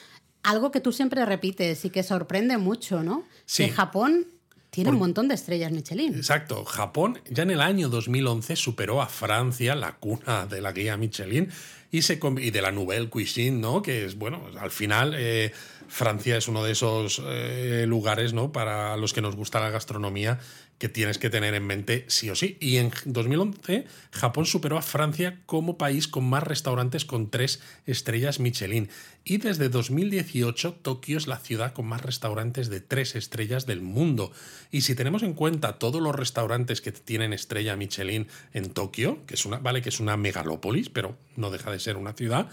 [0.42, 3.24] algo que tú siempre repites y que sorprende mucho, ¿no?
[3.46, 3.66] Sí.
[3.66, 4.26] Que Japón
[4.70, 6.14] tiene un montón de estrellas Michelin.
[6.14, 6.64] Exacto.
[6.66, 11.48] Japón ya en el año 2011 superó a Francia, la cuna de la guía Michelin,
[11.90, 13.80] y, se, y de la Nouvelle Cuisine, ¿no?
[13.80, 15.52] Que es, bueno, al final eh,
[15.88, 18.52] Francia es uno de esos eh, lugares, ¿no?
[18.52, 20.38] Para los que nos gusta la gastronomía
[20.78, 22.58] que tienes que tener en mente sí o sí.
[22.60, 28.40] Y en 2011 Japón superó a Francia como país con más restaurantes con tres estrellas
[28.40, 28.88] Michelin.
[29.24, 34.32] Y desde 2018 Tokio es la ciudad con más restaurantes de tres estrellas del mundo.
[34.70, 39.34] Y si tenemos en cuenta todos los restaurantes que tienen estrella Michelin en Tokio, que
[39.34, 42.48] es una, vale que es una megalópolis, pero no deja de ser una ciudad,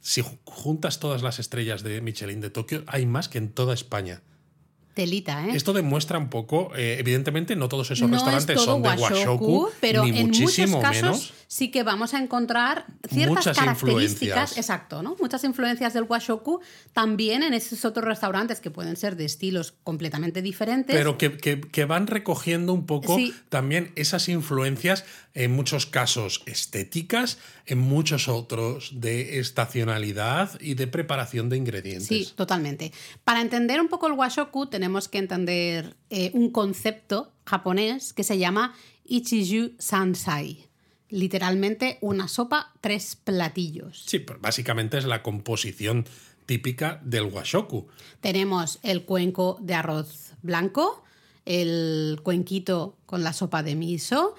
[0.00, 4.22] si juntas todas las estrellas de Michelin de Tokio, hay más que en toda España.
[4.94, 5.50] Telita, ¿eh?
[5.54, 10.26] Esto demuestra un poco, eh, evidentemente no todos esos restaurantes son de washoku, pero en
[10.26, 11.32] muchísimo muchos casos menos.
[11.50, 15.16] Sí que vamos a encontrar ciertas características, exacto, ¿no?
[15.18, 16.60] Muchas influencias del washoku
[16.92, 20.94] también en esos otros restaurantes que pueden ser de estilos completamente diferentes.
[20.94, 27.78] Pero que, que, van recogiendo un poco también esas influencias, en muchos casos estéticas, en
[27.78, 32.06] muchos otros de estacionalidad y de preparación de ingredientes.
[32.06, 32.92] Sí, totalmente.
[33.24, 38.38] Para entender un poco el washoku tenemos que entender eh, un concepto japonés que se
[38.38, 38.72] llama
[39.04, 40.69] Ichiju Sansai.
[41.10, 44.04] Literalmente una sopa, tres platillos.
[44.06, 46.06] Sí, pues básicamente es la composición
[46.46, 47.86] típica del washoku.
[48.20, 51.04] Tenemos el cuenco de arroz blanco,
[51.44, 54.34] el cuenquito con la sopa de miso,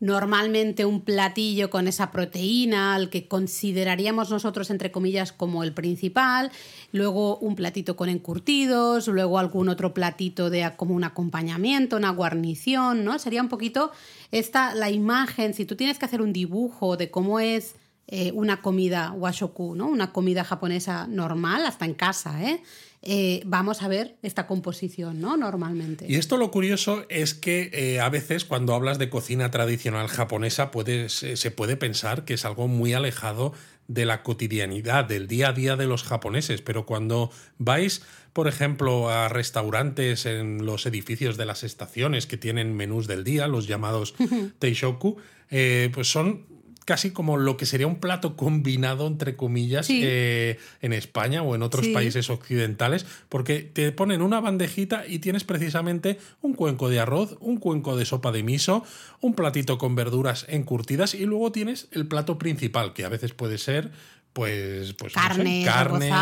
[0.00, 6.50] normalmente un platillo con esa proteína, al que consideraríamos nosotros, entre comillas, como el principal,
[6.90, 13.04] luego un platito con encurtidos, luego algún otro platito de como un acompañamiento, una guarnición,
[13.04, 13.18] ¿no?
[13.18, 13.92] Sería un poquito
[14.32, 17.74] esta la imagen, si tú tienes que hacer un dibujo de cómo es
[18.06, 19.86] eh, una comida washoku, ¿no?
[19.86, 22.62] Una comida japonesa normal, hasta en casa, ¿eh?
[23.02, 25.36] Eh, vamos a ver esta composición, ¿no?
[25.38, 26.04] Normalmente.
[26.08, 30.70] Y esto lo curioso es que eh, a veces cuando hablas de cocina tradicional japonesa
[31.08, 33.54] se puede pensar que es algo muy alejado
[33.90, 39.08] de la cotidianidad, del día a día de los japoneses, pero cuando vais, por ejemplo,
[39.08, 44.14] a restaurantes en los edificios de las estaciones que tienen menús del día, los llamados
[44.60, 45.16] teishoku,
[45.50, 46.46] eh, pues son
[46.84, 51.62] casi como lo que sería un plato combinado, entre comillas, eh, en España o en
[51.62, 57.36] otros países occidentales, porque te ponen una bandejita y tienes precisamente un cuenco de arroz,
[57.40, 58.84] un cuenco de sopa de miso,
[59.20, 63.58] un platito con verduras encurtidas y luego tienes el plato principal, que a veces puede
[63.58, 63.90] ser
[64.32, 66.12] pues, pues carne, carne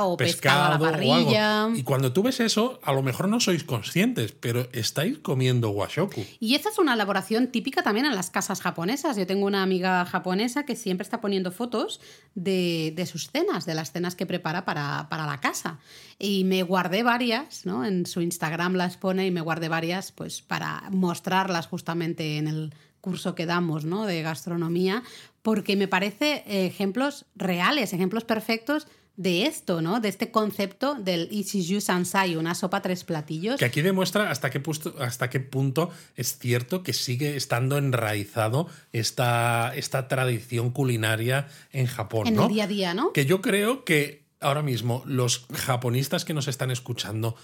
[0.00, 1.68] o pescado, a la parrilla.
[1.74, 6.24] Y cuando tú ves eso, a lo mejor no sois conscientes, pero estáis comiendo washoku.
[6.40, 9.16] Y esa es una elaboración típica también en las casas japonesas.
[9.16, 12.00] Yo tengo una amiga japonesa que siempre está poniendo fotos
[12.34, 15.78] de, de sus cenas, de las cenas que prepara para, para, la casa.
[16.18, 17.86] Y me guardé varias, ¿no?
[17.86, 22.74] En su Instagram las pone y me guardé varias pues para mostrarlas justamente en el
[23.04, 24.06] curso que damos ¿no?
[24.06, 25.02] de gastronomía,
[25.44, 30.00] porque me parece ejemplos reales, ejemplos perfectos de esto, ¿no?
[30.00, 33.58] De este concepto del Ichiju Sansai, una sopa tres platillos.
[33.58, 34.62] Que aquí demuestra hasta qué,
[35.00, 42.26] hasta qué punto es cierto que sigue estando enraizado esta, esta tradición culinaria en Japón.
[42.26, 43.12] En el día a día, ¿no?
[43.12, 47.36] Que yo creo que ahora mismo los japonistas que nos están escuchando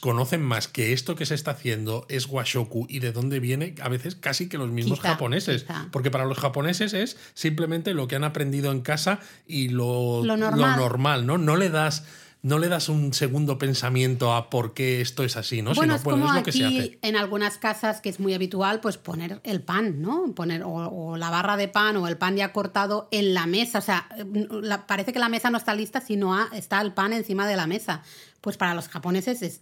[0.00, 3.88] conocen más que esto que se está haciendo es washoku y de dónde viene a
[3.88, 5.66] veces casi que los mismos japoneses.
[5.90, 10.60] Porque para los japoneses es simplemente lo que han aprendido en casa y lo, normal.
[10.60, 11.38] lo normal, ¿no?
[11.38, 12.04] No le das
[12.44, 15.72] no le das un segundo pensamiento a por qué esto es así, ¿no?
[15.72, 19.62] Bueno, es como lo aquí en algunas casas que es muy habitual, pues poner el
[19.62, 20.34] pan, ¿no?
[20.34, 23.78] Poner o, la barra de pan o el pan ya cortado en la mesa.
[23.78, 24.10] O sea,
[24.86, 28.02] parece que la mesa no está lista, sino está el pan encima de la mesa.
[28.42, 29.60] Pues para los japoneses es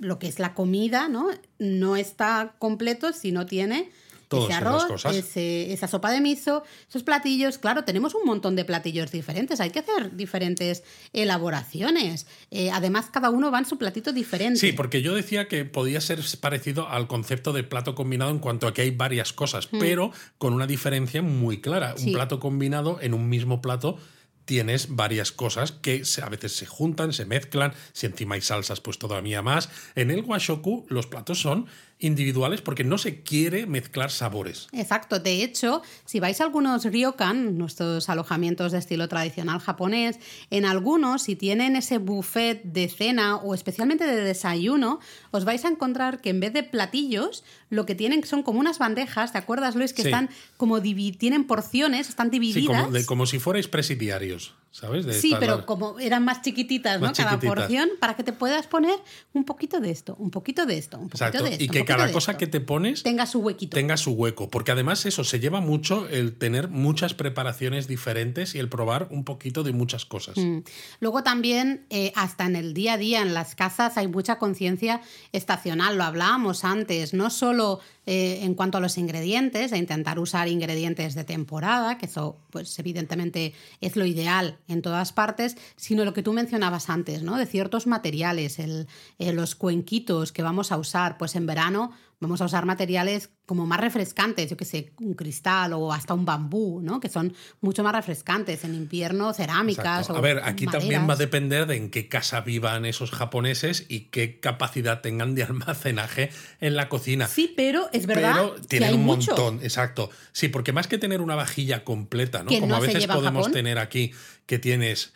[0.00, 1.28] lo que es la comida, ¿no?
[1.58, 3.90] No está completo si no tiene
[4.30, 7.58] ese arroz, esa sopa de miso, esos platillos.
[7.58, 9.60] Claro, tenemos un montón de platillos diferentes.
[9.60, 12.26] Hay que hacer diferentes elaboraciones.
[12.50, 14.58] Eh, además, cada uno va en su platito diferente.
[14.60, 18.66] Sí, porque yo decía que podía ser parecido al concepto de plato combinado en cuanto
[18.66, 19.78] a que hay varias cosas, mm.
[19.78, 21.94] pero con una diferencia muy clara.
[21.98, 23.98] Un plato combinado en un mismo plato
[24.46, 28.98] tienes varias cosas que a veces se juntan, se mezclan, si encima hay salsas, pues
[28.98, 29.68] todavía más.
[29.94, 31.66] En el washoku los platos son
[31.98, 34.68] individuales porque no se quiere mezclar sabores.
[34.72, 35.18] Exacto.
[35.18, 40.18] De hecho, si vais a algunos ryokan, nuestros alojamientos de estilo tradicional japonés,
[40.50, 45.68] en algunos, si tienen ese buffet de cena o especialmente de desayuno, os vais a
[45.68, 49.74] encontrar que en vez de platillos, lo que tienen son como unas bandejas, ¿te acuerdas,
[49.74, 49.92] Luis?
[49.92, 52.88] Que están como tienen porciones, están divididas.
[52.92, 54.54] Sí, como, si fuerais presidiarios.
[54.70, 55.06] ¿Sabes?
[55.22, 57.10] sí, pero como eran más chiquititas, ¿no?
[57.14, 58.98] Cada porción, para que te puedas poner
[59.32, 61.64] un poquito de esto, un poquito de esto, un poquito de esto.
[61.64, 63.74] Y que cada cosa que te pones tenga su huequito.
[63.74, 64.50] Tenga su hueco.
[64.50, 69.24] Porque además eso se lleva mucho el tener muchas preparaciones diferentes y el probar un
[69.24, 70.36] poquito de muchas cosas.
[70.36, 70.58] Mm.
[71.00, 75.00] Luego también, eh, hasta en el día a día, en las casas, hay mucha conciencia
[75.32, 75.96] estacional.
[75.96, 81.16] Lo hablábamos antes, no solo eh, en cuanto a los ingredientes, de intentar usar ingredientes
[81.16, 86.22] de temporada, que eso, pues evidentemente es lo ideal en todas partes, sino lo que
[86.22, 87.36] tú mencionabas antes, ¿no?
[87.36, 88.86] De ciertos materiales, el,
[89.18, 91.75] eh, los cuenquitos que vamos a usar, pues en verano
[92.18, 96.24] vamos a usar materiales como más refrescantes, yo que sé, un cristal o hasta un
[96.24, 96.98] bambú, ¿no?
[96.98, 98.64] Que son mucho más refrescantes.
[98.64, 100.10] En invierno, cerámicas.
[100.10, 104.06] A ver, aquí también va a depender de en qué casa vivan esos japoneses y
[104.06, 107.28] qué capacidad tengan de almacenaje en la cocina.
[107.28, 108.34] Sí, pero es verdad.
[108.34, 110.10] Pero tienen un montón, exacto.
[110.32, 112.50] Sí, porque más que tener una vajilla completa, ¿no?
[112.60, 114.12] Como a veces podemos tener aquí,
[114.46, 115.12] que tienes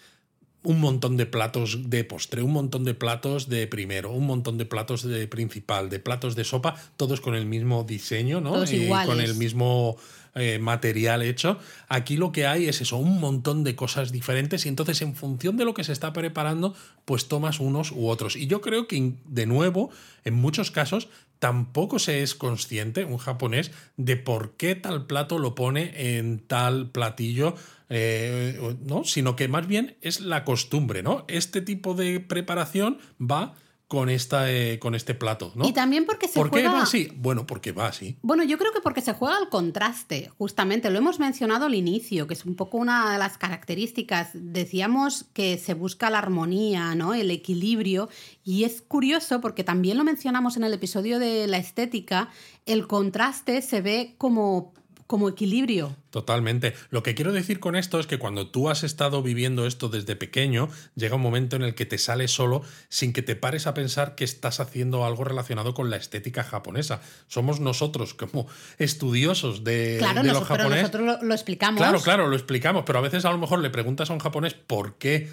[0.63, 4.67] un montón de platos de postre, un montón de platos de primero, un montón de
[4.67, 8.63] platos de principal, de platos de sopa, todos con el mismo diseño, ¿no?
[8.65, 9.97] y con el mismo
[10.35, 11.59] eh, material hecho.
[11.89, 15.57] Aquí lo que hay es eso, un montón de cosas diferentes y entonces en función
[15.57, 16.75] de lo que se está preparando,
[17.07, 18.37] pues tomas unos u otros.
[18.37, 19.91] Y yo creo que, de nuevo,
[20.25, 21.09] en muchos casos,
[21.41, 26.91] tampoco se es consciente, un japonés, de por qué tal plato lo pone en tal
[26.91, 27.57] platillo,
[27.89, 29.05] eh, ¿no?
[29.05, 31.25] Sino que más bien es la costumbre, ¿no?
[31.27, 33.55] Este tipo de preparación va
[33.91, 35.67] con, esta, eh, con este plato, ¿no?
[35.67, 36.71] Y también porque se ¿Por juega...
[36.71, 37.09] qué va así?
[37.17, 38.17] Bueno, porque va así.
[38.23, 40.91] Bueno, yo creo que porque se juega al contraste, justamente.
[40.91, 44.29] Lo hemos mencionado al inicio, que es un poco una de las características.
[44.33, 47.15] Decíamos que se busca la armonía, ¿no?
[47.15, 48.09] El equilibrio.
[48.45, 52.29] Y es curioso porque también lo mencionamos en el episodio de la estética.
[52.67, 54.73] El contraste se ve como
[55.11, 55.97] como equilibrio.
[56.11, 56.73] Totalmente.
[56.91, 60.15] Lo que quiero decir con esto es que cuando tú has estado viviendo esto desde
[60.15, 63.75] pequeño, llega un momento en el que te sale solo sin que te pares a
[63.75, 67.01] pensar que estás haciendo algo relacionado con la estética japonesa.
[67.27, 68.47] Somos nosotros como
[68.79, 70.83] estudiosos de, claro, de lo nosotros, japonés.
[70.83, 71.81] nosotros lo, lo explicamos.
[71.81, 74.55] Claro, claro, lo explicamos, pero a veces a lo mejor le preguntas a un japonés
[74.55, 75.29] por qué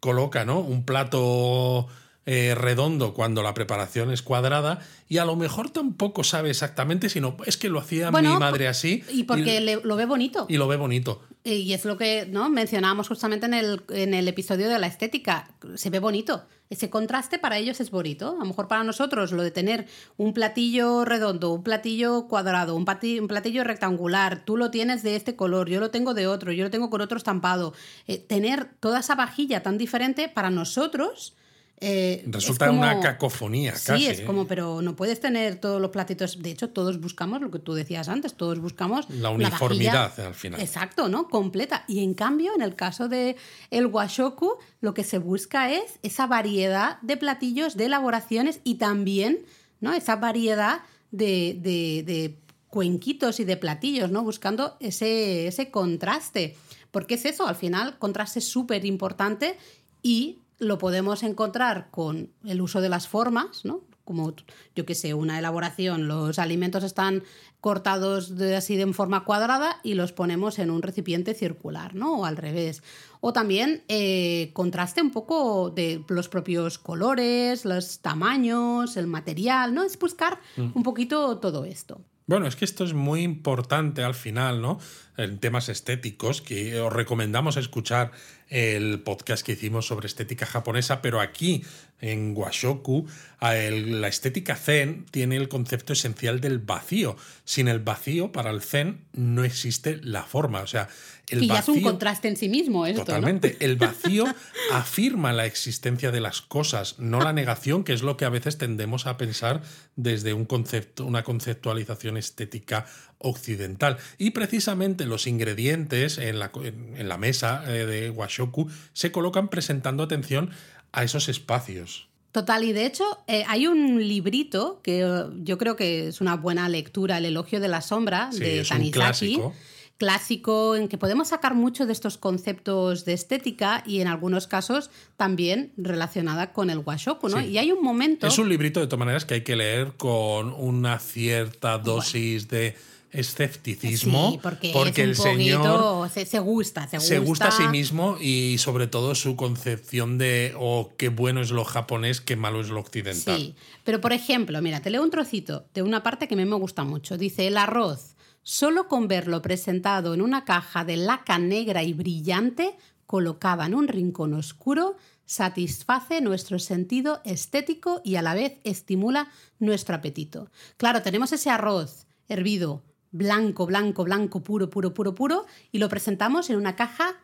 [0.00, 0.60] coloca ¿no?
[0.60, 1.88] un plato
[2.26, 7.36] eh, redondo cuando la preparación es cuadrada y a lo mejor tampoco sabe exactamente, sino
[7.44, 9.04] es que lo hacía Bueno, mi madre así.
[9.12, 10.46] Y porque le- lo ve bonito.
[10.48, 11.22] y lo ve bonito.
[11.46, 12.48] Y es lo que ¿no?
[12.48, 15.50] mencionábamos justamente en el, en el episodio de la estética.
[15.74, 16.46] Se ve bonito.
[16.70, 18.30] Ese contraste para ellos es bonito.
[18.30, 22.86] A lo mejor para nosotros lo de tener un platillo redondo, un platillo cuadrado, un
[22.86, 26.70] platillo rectangular, tú lo tienes de este color, yo lo tengo de otro, yo lo
[26.70, 27.74] tengo con otro estampado.
[28.06, 31.34] Eh, tener toda esa vajilla tan diferente para nosotros...
[31.80, 34.06] eh, es Resulta como- una cacofonía Sí, casi.
[34.06, 34.24] es ¿eh?
[34.24, 36.40] como, pero no puedes tener todos los platitos.
[36.40, 40.34] De hecho, todos buscamos lo que tú decías antes, todos buscamos La vajilla- uniformidad al
[40.34, 40.60] final.
[40.60, 41.28] Exacto, ¿no?
[41.28, 41.84] Completa.
[41.88, 43.36] Y en cambio, en el caso de
[43.70, 49.40] el washoku, lo que se busca es esa variedad de platillos, de elaboraciones y también,
[49.80, 49.92] ¿no?
[49.92, 54.22] Esa variedad de, de- de cuenquitos y de platillos, ¿no?
[54.22, 56.56] Buscando ese, ese contraste.
[56.90, 59.56] Porque es eso, al final, contraste es súper importante
[60.02, 63.82] y lo podemos encontrar con el uso de las formas, ¿no?
[64.04, 64.34] Como,
[64.76, 67.22] yo qué sé, una elaboración, los alimentos están
[67.60, 72.20] cortados de, así de en forma cuadrada y los ponemos en un recipiente circular, ¿no?
[72.20, 72.82] O al revés.
[73.20, 79.82] O también eh, contraste un poco de los propios colores, los tamaños, el material, ¿no?
[79.82, 82.02] Es buscar un poquito todo esto.
[82.26, 84.80] Bueno, es que esto es muy importante al final, ¿no?
[85.18, 88.12] En temas estéticos, que os recomendamos escuchar
[88.48, 91.64] el podcast que hicimos sobre estética japonesa, pero aquí
[92.10, 93.06] en Washoku,
[93.40, 97.16] la estética zen tiene el concepto esencial del vacío.
[97.44, 100.60] Sin el vacío, para el zen, no existe la forma.
[100.60, 100.88] O sea,
[101.28, 103.04] el y ya es un vacío- contraste en sí mismo esto, ¿no?
[103.06, 103.56] Totalmente.
[103.64, 104.26] El vacío
[104.72, 108.58] afirma la existencia de las cosas, no la negación, que es lo que a veces
[108.58, 109.62] tendemos a pensar
[109.96, 112.84] desde un concepto, una conceptualización estética
[113.18, 113.96] occidental.
[114.18, 119.48] Y precisamente los ingredientes en la, en en la mesa eh, de Washoku se colocan
[119.48, 120.50] presentando atención
[120.94, 122.08] a esos espacios.
[122.32, 126.34] Total, y de hecho eh, hay un librito que eh, yo creo que es una
[126.36, 128.90] buena lectura, El elogio de la sombra, Sí, de es un Tanizaki.
[128.92, 129.54] clásico.
[129.96, 134.90] Clásico en que podemos sacar mucho de estos conceptos de estética y en algunos casos
[135.16, 137.38] también relacionada con el washoku, ¿no?
[137.40, 137.46] Sí.
[137.50, 138.26] Y hay un momento...
[138.26, 142.74] Es un librito de todas maneras que hay que leer con una cierta dosis de
[143.14, 144.32] escepticismo.
[144.32, 147.00] Sí, porque, porque es el señor se gusta, se gusta.
[147.00, 151.50] se gusta a sí mismo y sobre todo su concepción de oh, qué bueno es
[151.50, 153.36] lo japonés, qué malo es lo occidental.
[153.36, 156.44] Sí, pero por ejemplo, mira, te leo un trocito de una parte que a mí
[156.44, 157.16] me gusta mucho.
[157.16, 162.76] Dice, el arroz, solo con verlo presentado en una caja de laca negra y brillante,
[163.06, 164.96] colocada en un rincón oscuro,
[165.26, 170.50] satisface nuestro sentido estético y a la vez estimula nuestro apetito.
[170.76, 172.82] Claro, tenemos ese arroz hervido,
[173.18, 177.14] blanco, blanco, blanco, puro, puro, puro, puro, y lo presentamos en una caja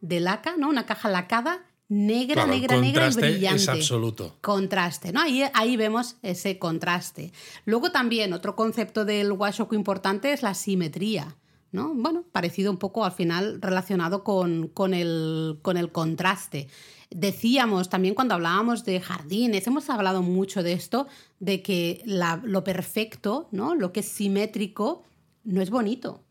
[0.00, 0.68] de laca, ¿no?
[0.68, 3.62] Una caja lacada, negra, Claro, negra, negra y brillante.
[3.62, 4.36] es absoluto.
[4.40, 5.20] Contraste, ¿no?
[5.20, 7.30] Ahí, ahí vemos ese contraste.
[7.64, 11.36] Luego también otro concepto del washoku importante es la simetría,
[11.70, 11.94] ¿no?
[11.94, 16.66] Bueno, parecido un poco al final relacionado con, con, el, con el contraste.
[17.10, 21.06] Decíamos también cuando hablábamos de jardines, hemos hablado mucho de esto,
[21.38, 23.76] de que la- lo perfecto, ¿no?
[23.76, 25.04] Lo que es simétrico,
[25.46, 26.22] no es bonito.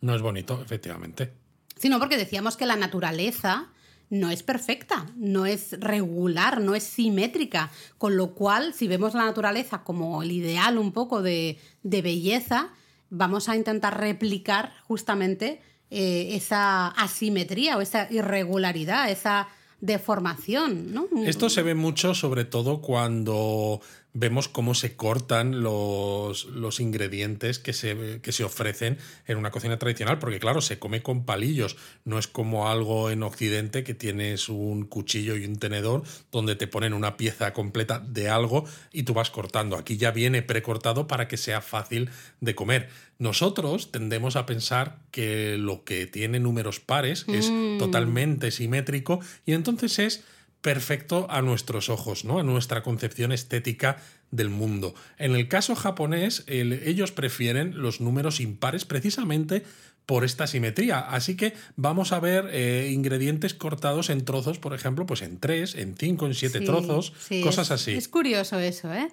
[0.00, 1.32] No es bonito, efectivamente.
[1.76, 3.68] Sino porque decíamos que la naturaleza
[4.10, 7.70] no es perfecta, no es regular, no es simétrica.
[7.98, 12.70] Con lo cual, si vemos la naturaleza como el ideal un poco de, de belleza,
[13.10, 19.48] vamos a intentar replicar justamente eh, esa asimetría o esa irregularidad, esa
[19.82, 21.08] deformación, ¿no?
[21.26, 23.80] Esto se ve mucho, sobre todo cuando
[24.14, 29.78] vemos cómo se cortan los, los ingredientes que se, que se, ofrecen en una cocina
[29.78, 34.48] tradicional, porque claro, se come con palillos, no es como algo en Occidente que tienes
[34.48, 39.14] un cuchillo y un tenedor donde te ponen una pieza completa de algo y tú
[39.14, 39.76] vas cortando.
[39.76, 42.10] Aquí ya viene precortado para que sea fácil
[42.40, 42.88] de comer.
[43.22, 47.78] Nosotros tendemos a pensar que lo que tiene números pares es Mm.
[47.78, 50.24] totalmente simétrico y entonces es
[50.60, 52.40] perfecto a nuestros ojos, ¿no?
[52.40, 53.98] A nuestra concepción estética
[54.32, 54.94] del mundo.
[55.18, 59.62] En el caso japonés, el- ellos prefieren los números impares precisamente
[60.04, 60.98] por esta simetría.
[60.98, 65.76] Así que vamos a ver eh, ingredientes cortados en trozos, por ejemplo, pues en tres,
[65.76, 67.92] en cinco, en siete Sí, trozos, sí, cosas es- así.
[67.92, 69.08] Es curioso eso, ¿eh?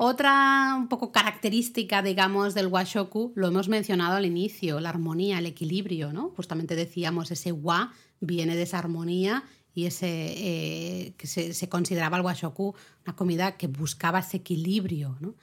[0.00, 5.46] Otra un poco característica, digamos, del washoku, lo hemos mencionado al inicio, la armonía, el
[5.46, 6.30] equilibrio, ¿no?
[6.36, 9.42] Justamente decíamos, ese wa viene de esa armonía
[9.74, 15.34] y ese eh, que se, consideraba el washoku una comida que buscaba ese equilibrio, ¿no?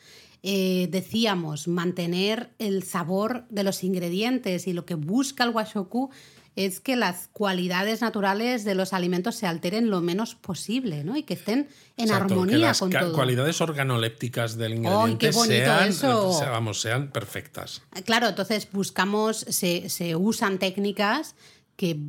[0.42, 6.12] Eh, decíamos, mantener el sabor de los ingredientes y lo que busca el washoku
[6.56, 11.18] es que las cualidades naturales de los alimentos se alteren lo menos posible, ¿no?
[11.18, 13.14] Y que estén en Exacto, que armonía las con todo.
[13.14, 17.82] cualidades organolépticas del ¡Ay, ingrediente qué bonito sean, vamos, sean perfectas.
[18.06, 21.36] Claro, entonces buscamos, se, se usan técnicas
[21.76, 22.00] que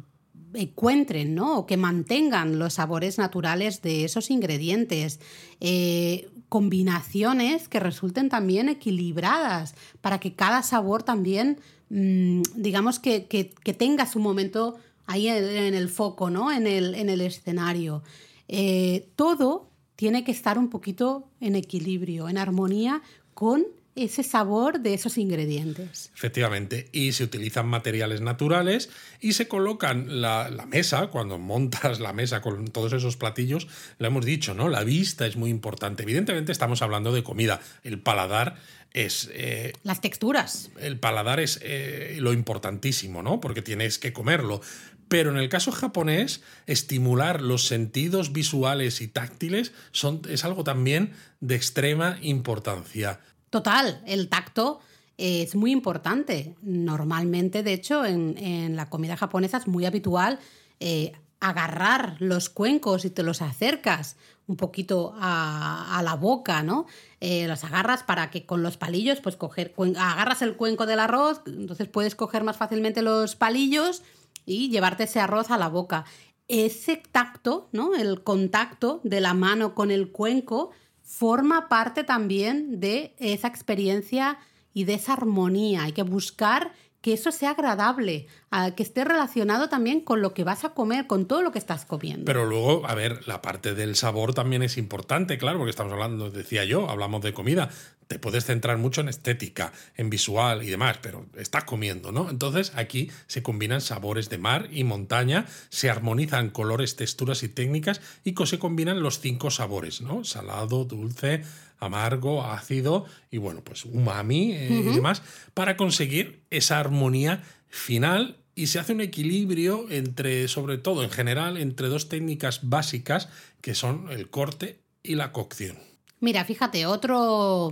[0.55, 1.59] encuentren, ¿no?
[1.59, 5.21] O que mantengan los sabores naturales de esos ingredientes.
[5.61, 13.75] Eh, combinaciones que resulten también equilibradas para que cada sabor también, digamos, que, que- que
[13.75, 14.77] tenga su momento
[15.07, 16.51] ahí en, en el foco, ¿no?
[16.53, 18.03] En el, en el escenario.
[18.49, 23.03] Eh, todo tiene que estar un poquito en equilibrio, en armonía
[23.35, 23.65] con
[23.95, 26.11] ese sabor de esos ingredientes.
[26.15, 28.91] Efectivamente, y se utilizan materiales naturales
[29.23, 33.69] y se colocan la, la mesa, cuando montas la mesa con todos esos platillos,
[33.99, 34.69] lo hemos dicho, ¿no?
[34.69, 36.03] La vista es muy importante.
[36.03, 37.61] Evidentemente estamos hablando de comida.
[37.85, 38.57] El paladar
[38.97, 39.31] es...
[39.33, 40.71] eh, Las texturas.
[40.81, 43.41] el paladar es eh, lo importantísimo, ¿no?
[43.41, 44.61] Porque tienes que comerlo.
[45.09, 51.13] Pero en el caso japonés, estimular los sentidos visuales y táctiles son, es algo también
[51.41, 53.21] de extrema importancia.
[53.51, 54.81] Total, el tacto
[55.17, 56.57] es muy importante.
[56.63, 60.41] Normalmente, de hecho, en, en la comida japonesa es muy habitual
[60.81, 64.17] eh, agarrar los cuencos y te los acercas
[64.47, 66.87] un poquito a, a la boca, ¿no?
[67.21, 71.43] Eh, los agarras para que con los palillos, pues coger, agarras el cuenco del arroz,
[71.47, 74.03] entonces puedes coger más fácilmente los palillos
[74.45, 76.05] y llevarte ese arroz a la boca.
[76.49, 77.95] Ese tacto, ¿no?
[77.95, 80.71] El contacto de la mano con el cuenco
[81.03, 84.39] forma parte también de esa experiencia
[84.73, 85.85] y de esa armonía.
[85.85, 88.27] Hay que buscar que eso sea agradable,
[88.57, 91.59] a- que esté relacionado también con lo que vas a comer, con todo lo que
[91.59, 92.25] estás comiendo.
[92.25, 96.31] Pero luego, a ver, la parte del sabor también es importante, claro, porque estamos hablando,
[96.31, 97.69] decía yo, hablamos de comida.
[98.09, 102.31] Te puedes centrar mucho en estética, en visual y demás, pero estás comiendo, ¿no?
[102.31, 108.01] Entonces aquí se combinan sabores de mar y montaña, se armonizan colores, texturas y técnicas
[108.23, 110.23] y se combinan los cinco sabores, ¿no?
[110.23, 111.43] Salado, dulce,
[111.79, 118.69] amargo, ácido y bueno, pues umami eh, y demás, para conseguir esa armonía final y
[118.69, 123.29] se hace un equilibrio entre, sobre todo en general, entre dos técnicas básicas
[123.61, 125.77] que son el corte y la cocción.
[126.21, 127.71] Mira, fíjate, otro,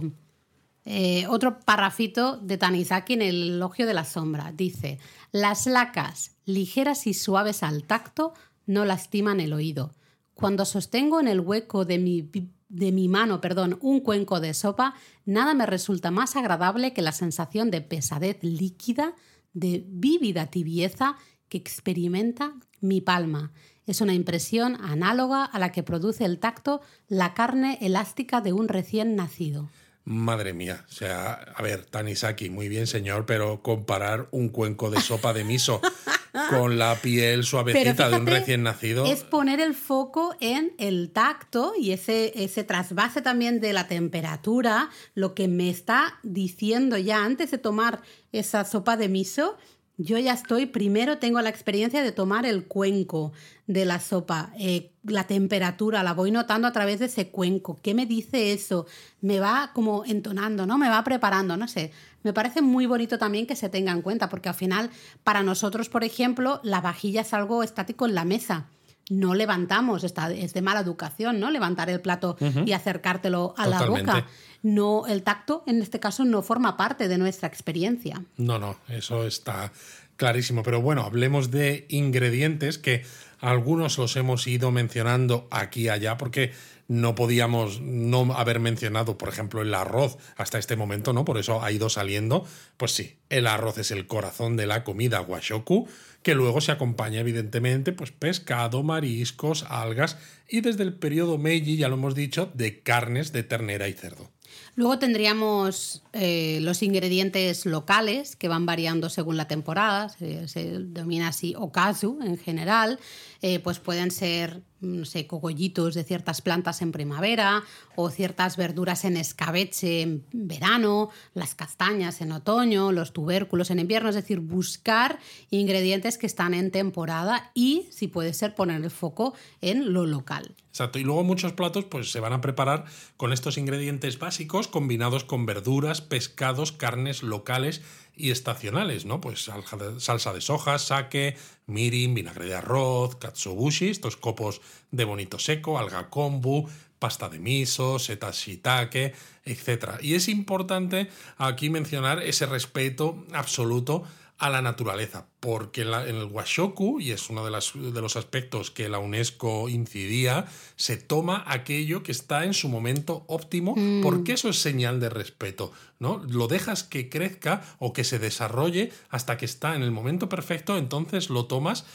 [0.85, 4.53] eh, otro parrafito de Tanizaki en el elogio de la sombra.
[4.53, 4.99] Dice,
[5.33, 8.35] las lacas, ligeras y suaves al tacto,
[8.67, 9.95] no lastiman el oído.
[10.35, 12.29] Cuando sostengo en el hueco de mi,
[12.69, 17.13] de mi mano perdón, un cuenco de sopa, nada me resulta más agradable que la
[17.13, 19.15] sensación de pesadez líquida,
[19.55, 21.17] de vívida tibieza
[21.49, 23.53] que experimenta mi palma.
[23.87, 28.69] Es una impresión análoga a la que produce el tacto la carne elástica de un
[28.69, 29.71] recién nacido.
[30.07, 35.01] Madre mía, o sea, a ver, Tanisaki, muy bien señor, pero comparar un cuenco de
[35.01, 35.81] sopa de miso
[36.51, 39.07] con la piel suavecita de un recién nacido...
[39.07, 44.91] Es poner el foco en el tacto y ese, ese trasvase también de la temperatura,
[45.15, 48.03] lo que me está diciendo ya antes de tomar
[48.33, 49.57] esa sopa de miso.
[49.97, 53.33] Yo ya estoy, primero tengo la experiencia de tomar el cuenco
[53.69, 57.79] de la sopa, eh, la temperatura, la voy notando a través de ese cuenco.
[57.81, 58.87] ¿Qué me dice eso?
[59.21, 60.79] Me va como entonando, ¿no?
[60.79, 61.93] Me va preparando, no sé.
[62.25, 64.91] Me parece muy bonito también que se tenga en cuenta, porque al final,
[65.23, 68.67] para nosotros, por ejemplo, la vajilla es algo estático en la mesa.
[69.11, 71.51] No levantamos, está, es de mala educación, ¿no?
[71.51, 74.27] Levantar el plato y acercártelo a la boca.
[74.65, 78.25] No, el tacto, en este caso, no forma parte de nuestra experiencia.
[78.37, 79.71] No, no, eso está
[80.17, 83.03] Clarísimo, pero bueno, hablemos de ingredientes que
[83.41, 86.53] algunos los hemos ido mencionando aquí allá porque
[86.87, 91.25] no podíamos no haber mencionado, por ejemplo, el arroz hasta este momento, ¿no?
[91.25, 92.47] Por eso ha ido saliendo.
[92.77, 95.89] Pues sí, el arroz es el corazón de la comida washoku,
[96.23, 100.17] que luego se acompaña evidentemente pues pescado, mariscos, algas
[100.49, 104.31] y desde el periodo Meiji, ya lo hemos dicho, de carnes de ternera y cerdo.
[104.75, 111.55] Luego tendríamos eh, los ingredientes locales que van variando según la temporada, se, denomina así
[111.57, 112.99] okazu en general,
[113.43, 117.65] eh, pues pueden ser no sé, cogollitos de ciertas plantas en primavera
[117.97, 124.09] o ciertas verduras en escabeche en verano, las castañas en otoño, los tubérculos en invierno,
[124.09, 125.19] es decir, buscar
[125.51, 130.55] ingredientes que están en temporada y, si puede ser, poner el foco en lo local.
[130.75, 132.85] Exacto, y luego muchos platos pues se van a preparar
[133.17, 137.81] con estos ingredientes básicos combinados con verduras, pescados, carnes locales
[138.17, 139.21] y estacionales, ¿no?
[139.21, 139.51] Pues
[139.99, 141.37] salsa de soja, sake,
[141.67, 144.61] mirin, vinagre de arroz, katsubushi, estos copos
[144.91, 150.01] de bonito seco, alga kombu, pasta de miso, setas shiitake, etc.
[150.01, 154.05] Y es importante aquí mencionar ese respeto absoluto
[154.45, 158.91] a la naturaleza, porque en, el Washoku, y es uno de, de, los aspectos que
[158.91, 160.45] la UNESCO incidía,
[160.77, 164.03] se toma aquello que está en su momento óptimo, mm.
[164.03, 166.23] porque eso es señal de respeto, ¿no?
[166.29, 170.77] Lo dejas que crezca o que se desarrolle hasta que está en el momento perfecto,
[170.77, 171.87] entonces lo tomas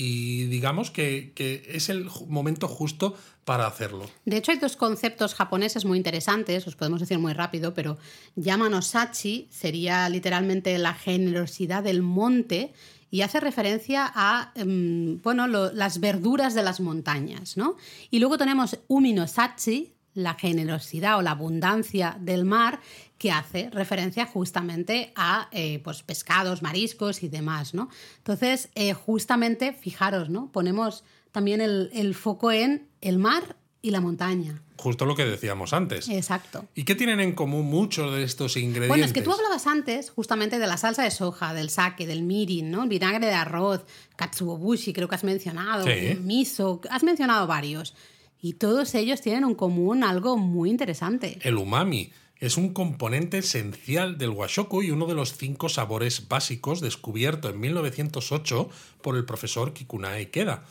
[0.00, 1.32] y digamos que,
[1.68, 4.08] es el momento justo para hacerlo.
[4.24, 7.98] De hecho, hay dos conceptos japoneses muy interesantes, os podemos decir muy rápido, pero
[8.36, 12.72] Yamano Sachi sería literalmente la generosidad del monte
[13.10, 17.56] y hace referencia a em, bueno, las verduras de las montañas.
[17.56, 17.76] ¿no?
[18.12, 22.80] Y luego tenemos Umino Sachi, la generosidad o la abundancia del mar,
[23.18, 27.88] que hace referencia justamente a eh, pues, pescados, mariscos y demás, ¿no?
[28.18, 30.50] Entonces, eh, justamente, fijaros, ¿no?
[30.52, 34.62] Ponemos también el, foco en el mar y la montaña.
[34.76, 36.08] Justo lo que decíamos antes.
[36.08, 36.66] Exacto.
[36.74, 38.88] ¿Y qué tienen en común muchos de estos ingredientes?
[38.88, 42.22] Bueno, es que tú hablabas antes justamente de la salsa de soja, del sake, del
[42.22, 42.84] mirin, ¿no?
[42.84, 43.84] El vinagre de arroz,
[44.16, 45.84] katsuobushi, creo que has mencionado,
[46.22, 47.94] miso, has mencionado varios.
[48.40, 51.38] Y todos ellos tienen en común algo muy interesante.
[51.42, 56.80] El umami es un componente esencial del washoku y uno de los cinco sabores básicos
[56.80, 58.68] descubierto en 1908
[59.02, 60.64] por el profesor Kikunae Keda.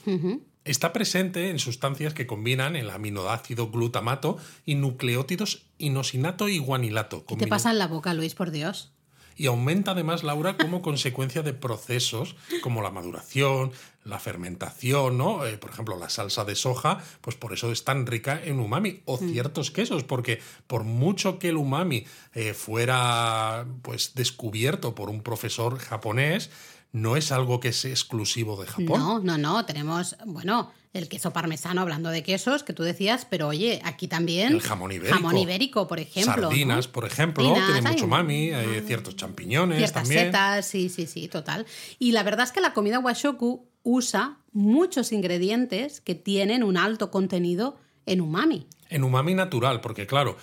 [0.63, 7.25] Está presente en sustancias que combinan el aminoácido glutamato y nucleótidos inosinato y guanilato.
[7.25, 8.91] ¿Qué te pasa en la boca, Luis, por Dios?
[9.37, 13.71] Y aumenta además, Laura, como consecuencia de procesos como la maduración,
[14.03, 15.45] la fermentación, ¿no?
[15.45, 19.01] Eh, por ejemplo, la salsa de soja, pues por eso es tan rica en umami,
[19.05, 19.31] o mm.
[19.31, 25.77] ciertos quesos, porque por mucho que el umami eh, fuera pues descubierto por un profesor
[25.77, 26.49] japonés,
[26.91, 28.99] no es algo que es exclusivo de Japón.
[28.99, 33.47] No, no, no, tenemos, bueno, el queso parmesano, hablando de quesos, que tú decías, pero
[33.47, 34.53] oye, aquí también.
[34.53, 35.15] El jamón ibérico.
[35.15, 36.49] Jamón ibérico, por ejemplo.
[36.49, 41.65] Sardinas, por ejemplo, tiene mucho mami, hay ciertos champiñones ciertas setas, sí, sí, sí, total.
[41.99, 47.11] Y la verdad es que la comida washoku usa muchos ingredientes que tienen un alto
[47.11, 48.67] contenido en umami.
[48.89, 50.37] En umami natural, porque claro,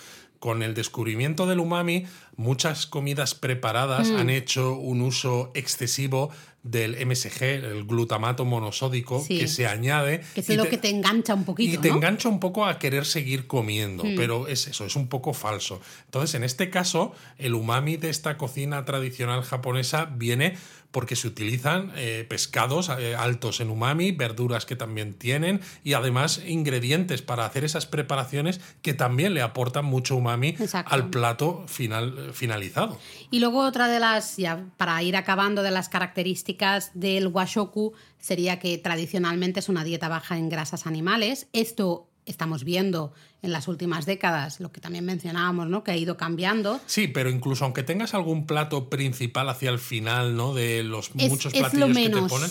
[0.45, 4.15] con el descubrimiento del umami, muchas comidas preparadas mm.
[4.17, 6.29] han hecho un uso excesivo
[6.61, 10.21] del MSG, el glutamato monosódico, que se añade.
[10.35, 11.73] Que es lo que te engancha un poquito.
[11.73, 14.15] Y te engancha un poco a querer seguir comiendo, mm.
[14.15, 15.81] pero es eso, es un poco falso.
[16.05, 20.57] Entonces, en este caso, el umami de esta cocina tradicional japonesa viene
[20.95, 26.41] porque se utilizan eh, pescados eh, altos en umami, verduras que también tienen y además
[26.47, 32.97] ingredientes para hacer esas preparaciones que también le aportan mucho umami al plato final, finalizado.
[33.29, 38.57] Y luego otra de las, ya para ir acabando de las características del washoku, sería
[38.59, 41.47] que tradicionalmente es una dieta baja en grasas animales.
[41.51, 45.83] Esto estamos viendo en las últimas décadas, lo que también mencionábamos, ¿no?
[45.83, 46.79] Que ha ido cambiando.
[46.87, 50.53] Sí, pero incluso aunque tengas algún plato principal hacia el final, ¿no?
[50.53, 52.49] De los muchos platillos que te ponen,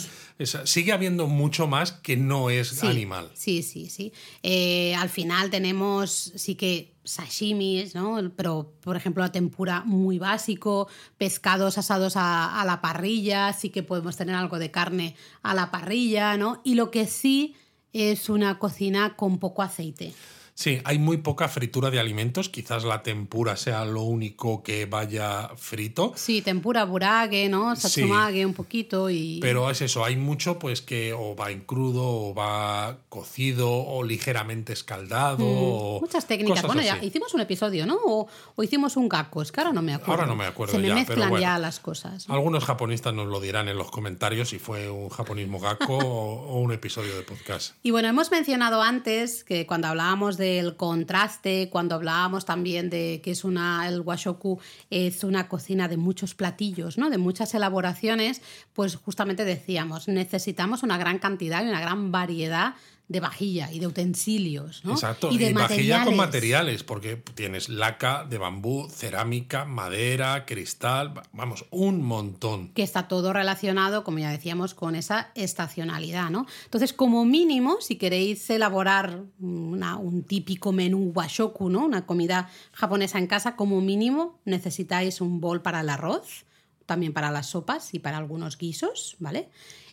[0.64, 3.30] sigue habiendo mucho más que no es animal.
[3.34, 4.12] Sí, sí, sí.
[4.42, 8.32] Eh, al final tenemos, sí que sashimis, ¿no?
[8.36, 13.82] Pero, por ejemplo, la tempura muy básico, pescados asados a, a la parrilla, sí que
[13.82, 16.60] podemos tener algo de carne a la parrilla, ¿no?
[16.64, 17.56] Y lo que sí
[17.94, 20.12] es una cocina con poco aceite.
[20.54, 22.48] Sí, hay muy poca fritura de alimentos.
[22.48, 26.12] Quizás la tempura sea lo único que vaya frito.
[26.14, 27.74] Sí, tempura, burage, ¿no?
[27.74, 29.40] Satsumage un poquito y...
[29.40, 34.04] Pero es eso, hay mucho pues que o va en crudo o va cocido o
[34.04, 35.44] ligeramente escaldado.
[35.44, 36.64] Mm, muchas técnicas.
[36.64, 37.98] Bueno, ya hicimos un episodio, ¿no?
[38.04, 38.28] O,
[38.62, 40.12] hicimos un gakko, es que ahora no me acuerdo.
[40.12, 42.26] Ahora no me acuerdo Se me ya, mezclan ya las cosas.
[42.30, 46.72] Algunos japonistas nos lo dirán en los comentarios si fue un japonismo gakko o un
[46.72, 47.74] episodio de podcast.
[47.82, 53.20] Y bueno, hemos mencionado antes que cuando hablábamos de del contraste, cuando hablábamos también de
[53.24, 57.08] que es una, el washoku es una cocina de muchos platillos, ¿no?
[57.08, 58.42] de muchas elaboraciones,
[58.74, 62.74] pues justamente decíamos, necesitamos una gran cantidad y una gran variedad
[63.06, 64.82] de vajilla y de utensilios.
[64.84, 64.92] ¿no?
[64.92, 71.66] Exacto, y, de vajilla con materiales, porque tienes laca de bambú, cerámica, madera, cristal, vamos,
[71.70, 72.68] un montón.
[72.68, 76.30] Que está todo relacionado, como ya decíamos, con esa estacionalidad.
[76.30, 76.46] ¿no?
[76.64, 81.84] Entonces, como mínimo, si queréis elaborar un típico menú washoku, ¿no?
[81.84, 86.46] una comida japonesa en casa, como mínimo necesitáis un bol para el arroz,
[86.86, 89.48] también para las sopas y para algunos guisos, ¿vale?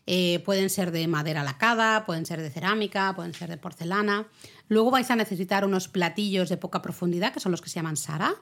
[0.08, 4.28] Eh, pueden ser de madera lacada, pueden ser de cerámica, pueden ser de porcelana.
[4.68, 7.98] Luego vais a necesitar unos platillos de poca profundidad, que son los que se llaman
[7.98, 8.34] sara.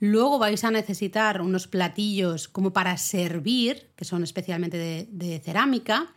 [0.00, 6.12] Luego vais a necesitar unos platillos como para servir, que son especialmente de, de cerámica.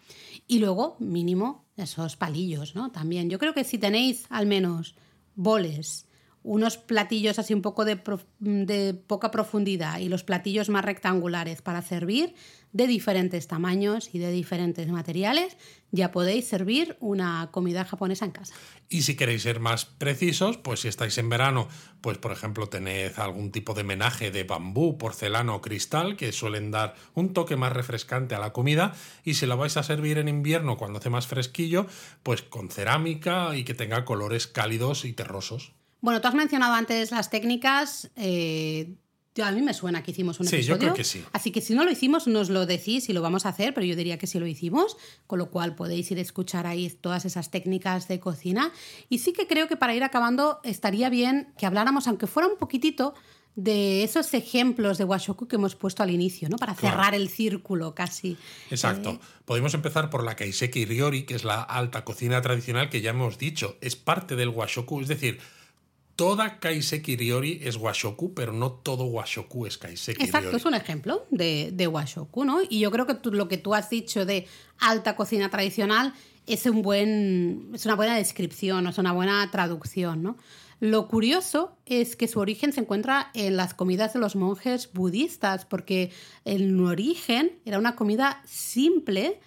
[0.47, 2.91] Y luego, mínimo, esos palillos, ¿no?
[2.91, 3.29] También.
[3.29, 4.95] Yo creo que si tenéis al menos
[5.35, 6.05] boles,
[6.43, 7.97] unos platillos así un poco de,
[9.07, 12.33] poca profundidad y los platillos más rectangulares para servir
[12.73, 15.57] de diferentes tamaños y de diferentes materiales,
[15.91, 18.53] ya podéis servir una comida japonesa en casa.
[18.89, 21.67] Y si queréis ser más precisos, pues si estáis en verano,
[22.01, 26.71] pues por ejemplo tened algún tipo de menaje de bambú, porcelana o cristal que suelen
[26.71, 28.93] dar un toque más refrescante a la comida
[29.23, 31.87] y si la vais a servir en invierno cuando hace más fresquillo,
[32.23, 35.73] pues con cerámica y que tenga colores cálidos y terrosos.
[36.01, 38.09] Bueno, tú has mencionado antes las técnicas.
[38.15, 38.95] Eh,
[39.41, 40.75] a mí me suena que hicimos un sí, episodio.
[40.75, 41.23] Yo creo que sí.
[41.31, 43.85] Así que si no lo hicimos, nos lo decís y lo vamos a hacer, pero
[43.85, 47.23] yo diría que sí lo hicimos, con lo cual podéis ir a escuchar ahí todas
[47.25, 48.71] esas técnicas de cocina.
[49.07, 52.57] Y sí que creo que para ir acabando estaría bien que habláramos, aunque fuera un
[52.57, 53.13] poquitito,
[53.55, 56.57] de esos ejemplos de washoku que hemos puesto al inicio, ¿no?
[56.57, 58.37] Para cerrar el círculo casi.
[58.69, 59.11] Exacto.
[59.11, 63.09] Eh, Podemos empezar por la kaiseki ryori, que es la alta cocina tradicional que ya
[63.09, 65.39] hemos dicho, es parte del washoku, es decir,
[66.15, 71.25] toda kaiseki ryori es washoku, pero no todo washoku es kaiseki Exacto, es un ejemplo
[71.29, 72.61] de, de, washoku, ¿no?
[72.67, 74.47] Y yo creo que lo que tú has dicho de
[74.79, 76.13] alta cocina tradicional
[76.47, 80.37] es, un buen, es una buena descripción, es una buena traducción, ¿no?
[80.79, 85.63] Lo curioso es que su origen se encuentra en las comidas de los monjes budistas,
[85.63, 86.11] porque
[86.43, 89.39] en origen era una comida simple,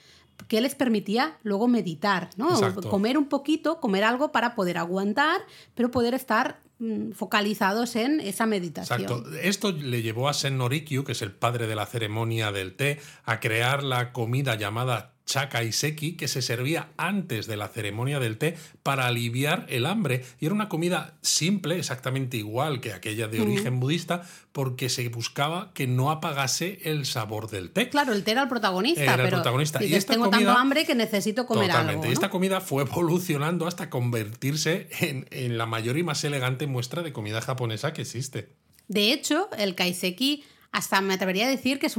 [0.48, 2.48] que les permitía luego meditar, ¿no?
[2.90, 5.40] Comer un poquito, comer algo para poder aguantar,
[5.74, 9.02] pero poder estar mm, focalizados en esa meditación.
[9.02, 9.34] Exacto.
[9.42, 13.00] Esto le llevó a Sen Norikyu, que es el padre de la ceremonia del té,
[13.24, 18.56] a crear la comida llamada seki que se servía antes de la ceremonia del té
[18.82, 20.24] para aliviar el hambre.
[20.40, 24.22] Y era una comida simple, exactamente igual que aquella de origen budista,
[24.52, 27.88] porque se buscaba que no apagase el sabor del té.
[27.88, 29.02] Claro, el té era el protagonista.
[29.02, 29.82] Era pero el protagonista.
[29.82, 32.08] y tengo tanto hambre que necesito comer totalmente.
[32.08, 37.02] Y esta comida fue evolucionando hasta convertirse en, en la mayor y más elegante muestra
[37.02, 38.48] de comida japonesa que existe.
[38.88, 40.44] De hecho, el kaiseki
[40.74, 41.96] hasta me atrevería a decir que es,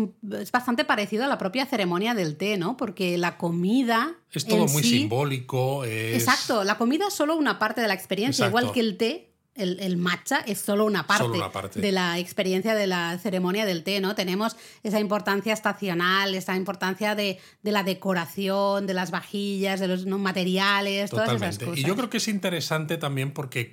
[0.51, 2.75] bastante parecido a la propia ceremonia del té, ¿no?
[2.75, 4.17] Porque la comida...
[4.33, 5.85] Es todo muy simbólico.
[5.85, 9.97] Exacto, la comida es solo una parte de la experiencia, igual que el té el,
[9.97, 14.13] matcha es solo una, parte de la experiencia de la ceremonia del té, ¿no?
[14.13, 21.09] Tenemos esa importancia estacional, esa importancia de, la decoración, de las vajillas, de los materiales,
[21.09, 21.77] todas esas cosas.
[21.77, 23.71] Y yo creo que es interesante también porque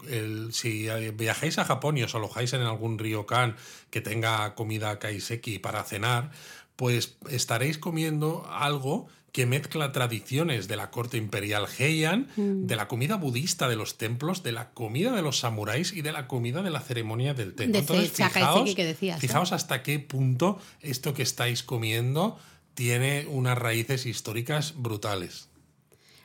[0.53, 3.57] si viajáis a Japón y os alojáis en algún ryokan
[3.91, 6.31] que tenga comida kaiseki para cenar,
[6.77, 12.67] pues estaréis comiendo algo que mezcla tradiciones de la corte imperial Heian, mm.
[12.67, 16.13] de la comida budista de los templos, de la comida de los samuráis y de
[16.13, 17.65] la comida de la ceremonia del té.
[17.65, 22.39] Entonces, fijaos, que decías, fijaos hasta qué punto esto que estáis comiendo
[22.75, 25.49] tiene unas raíces históricas brutales.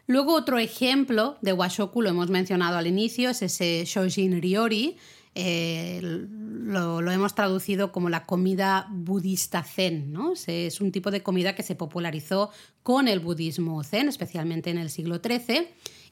[0.05, 4.97] Luego otro ejemplo de washoku, lo hemos mencionado al inicio, es ese Shojin Ryori,
[5.39, 10.11] eh, lo, hemos traducido como la comida budista zen.
[10.11, 10.33] ¿no?
[10.47, 12.49] Es un tipo de comida que se popularizó
[12.81, 15.67] con el budismo zen, especialmente en el siglo XIII.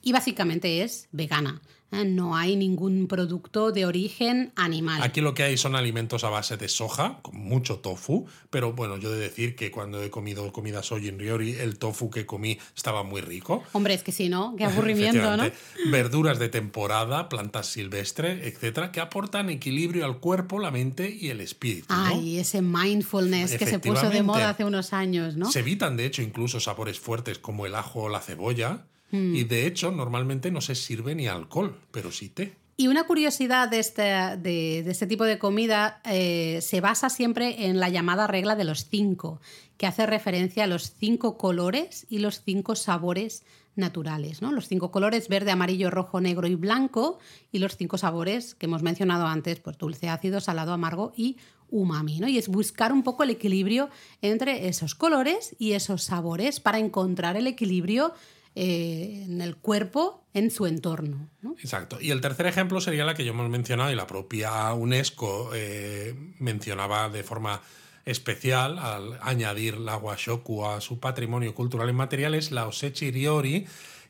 [0.05, 1.61] Y básicamente es vegana.
[1.91, 2.05] ¿eh?
[2.05, 5.01] No hay ningún producto de origen animal.
[5.01, 8.97] Aquí lo que hay son alimentos a base de soja, con mucho tofu, pero bueno,
[8.97, 12.27] yo he de decir que cuando he comido comida soy en Riori, el tofu que
[12.27, 13.63] comí estaba muy rico.
[13.73, 14.53] Hombre, es que sí, ¿no?
[14.55, 15.45] Qué aburrimiento, ¿no?
[15.89, 21.41] Verduras de temporada, plantas silvestres, etcétera, que aportan equilibrio al cuerpo, la mente y el
[21.41, 21.87] espíritu.
[21.89, 25.51] Ay, ese mindfulness que se puso de moda hace unos años, ¿no?
[25.51, 28.85] Se evitan, de hecho, incluso sabores fuertes como el ajo o la cebolla
[29.33, 32.55] y de hecho, normalmente no se sirve ni alcohol, pero sí té.
[32.77, 37.79] Y una curiosidad de este, de, este tipo de comida eh, se basa siempre en
[37.79, 39.39] la llamada regla de los cinco,
[39.77, 43.43] que hace referencia a los cinco colores y los cinco sabores
[43.75, 44.41] naturales.
[44.41, 44.51] ¿no?
[44.51, 47.19] Los cinco colores verde, amarillo, rojo, negro y blanco,
[47.51, 51.37] y los cinco sabores que hemos mencionado antes, pues dulce, ácido, salado, amargo y
[51.69, 52.19] umami.
[52.19, 52.27] ¿no?
[52.27, 53.89] Y es buscar un poco el equilibrio
[54.21, 58.13] entre esos colores y esos sabores para encontrar el equilibrio
[58.55, 61.29] eh, en el cuerpo, en su entorno.
[61.59, 61.97] Exacto.
[61.99, 66.15] Y el tercer ejemplo sería la que yo hemos mencionado y la propia UNESCO eh,
[66.39, 67.61] mencionaba de forma
[68.05, 73.65] especial al añadir la washoku a su patrimonio cultural inmaterial es la osechi ryori,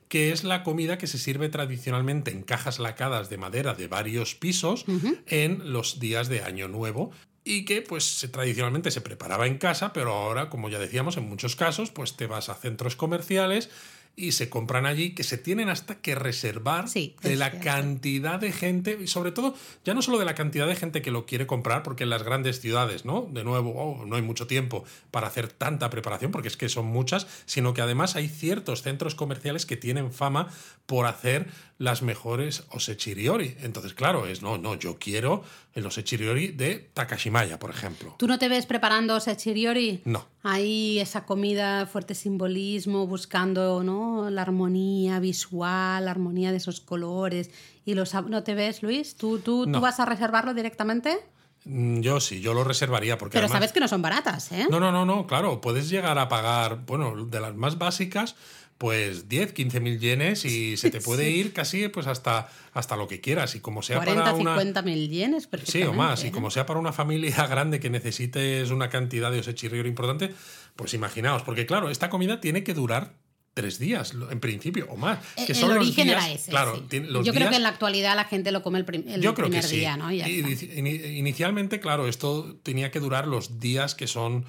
[0.09, 4.35] que es la comida que se sirve tradicionalmente en cajas lacadas de madera de varios
[4.35, 4.85] pisos
[5.25, 7.11] en los días de Año Nuevo
[7.43, 11.55] y que pues tradicionalmente se preparaba en casa, pero ahora, como ya decíamos, en muchos
[11.55, 13.69] casos, pues te vas a centros comerciales
[14.15, 18.97] y se compran allí, que se tienen hasta que reservar de la cantidad de gente,
[19.01, 21.83] y sobre todo, ya no solo de la cantidad de gente que lo quiere comprar,
[21.83, 23.27] porque en las grandes ciudades, ¿no?
[23.31, 26.85] De nuevo, oh, no hay mucho tiempo para hacer tanta preparación, porque es que son
[26.85, 30.47] muchas, sino que además hay ciertos centros comerciales que tienen fama
[30.85, 31.47] por hacer
[31.77, 33.57] las mejores osechiriori.
[33.61, 38.15] Entonces, claro, es, no, no, yo quiero el osechiriori de Takashimaya, por ejemplo.
[38.17, 40.01] ¿Tú no te ves preparando osechiriori?
[40.05, 40.25] No.
[40.43, 44.29] Ahí esa comida, fuerte simbolismo, buscando ¿no?
[44.29, 47.49] la armonía visual, la armonía de esos colores.
[47.85, 49.15] y los ¿No te ves, Luis?
[49.15, 51.19] ¿Tú, tú, ¿tú vas a reservarlo directamente?
[51.65, 54.67] Mm, yo sí, yo lo reservaría porque Pero sabes que no son baratas, ¿eh?
[54.69, 58.35] No, no, no, no, claro, puedes llegar a pagar, bueno, de las más básicas,
[58.77, 63.07] pues 10, 15 mil yenes y se te puede ir casi pues hasta, hasta lo
[63.07, 63.55] que quieras.
[63.55, 64.51] Y como sea 40, para una...
[64.51, 66.23] 50 mil yenes, Sí, o más.
[66.23, 66.31] Y ¿eh?
[66.31, 70.33] como sea para una familia grande que necesites una cantidad de osechirrior importante,
[70.75, 71.43] pues imaginaos.
[71.43, 73.13] Porque claro, esta comida tiene que durar
[73.53, 75.19] tres días, en principio, o más.
[75.35, 76.51] Que el origen era ese.
[76.51, 80.11] Claro, Yo creo que en la actualidad la gente lo come el, primer día, ¿no?
[80.11, 84.45] Inicialmente, claro, esto tenía que durar los días que son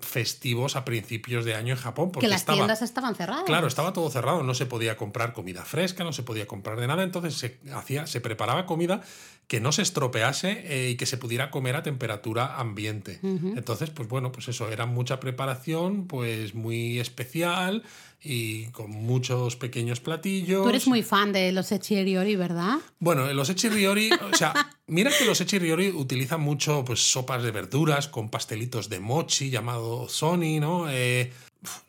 [0.00, 2.12] festivos a principios de año en Japón.
[2.12, 3.44] Porque que las tiendas estaban cerradas.
[3.44, 6.86] Claro, estaba todo cerrado, no se podía comprar comida fresca, no se podía comprar de
[6.86, 9.00] nada, entonces se, hacía, se preparaba comida
[9.48, 13.18] que no se estropease eh, y que se pudiera comer a temperatura ambiente.
[13.22, 17.82] Entonces, pues bueno, pues eso, era mucha preparación, pues muy especial
[18.22, 20.62] y con muchos pequeños platillos.
[20.62, 22.78] Tú eres muy fan de los echiriori, ¿verdad?
[22.98, 24.52] Bueno, los echiriori, o sea,
[24.86, 30.08] mira que los echiriori utilizan mucho pues sopas de verduras con pastelitos de mochi llamado
[30.08, 30.90] soni, ¿no?
[30.90, 31.32] Eh,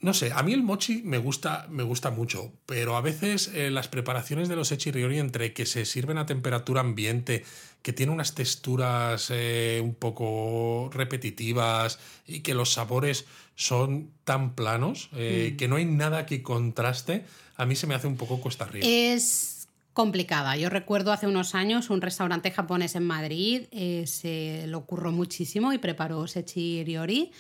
[0.02, 3.72] no sé, a mí el mochi me gusta, me gusta mucho, pero a veces eh,
[3.72, 7.46] las preparaciones de los echiriori entre que se sirven a temperatura ambiente,
[7.82, 13.26] que tiene unas texturas eh, un poco repetitivas y que los sabores
[13.62, 15.58] son tan planos eh, mm.
[15.58, 17.26] que no hay nada que contraste,
[17.58, 18.86] a mí se me hace un poco cuesta arriba.
[18.88, 20.58] Es complicada.
[20.58, 23.64] Yo recuerdo hace unos años un restaurante japonés en Madrid,
[24.06, 27.32] se lo ocurrió muchísimo y preparó sechiriori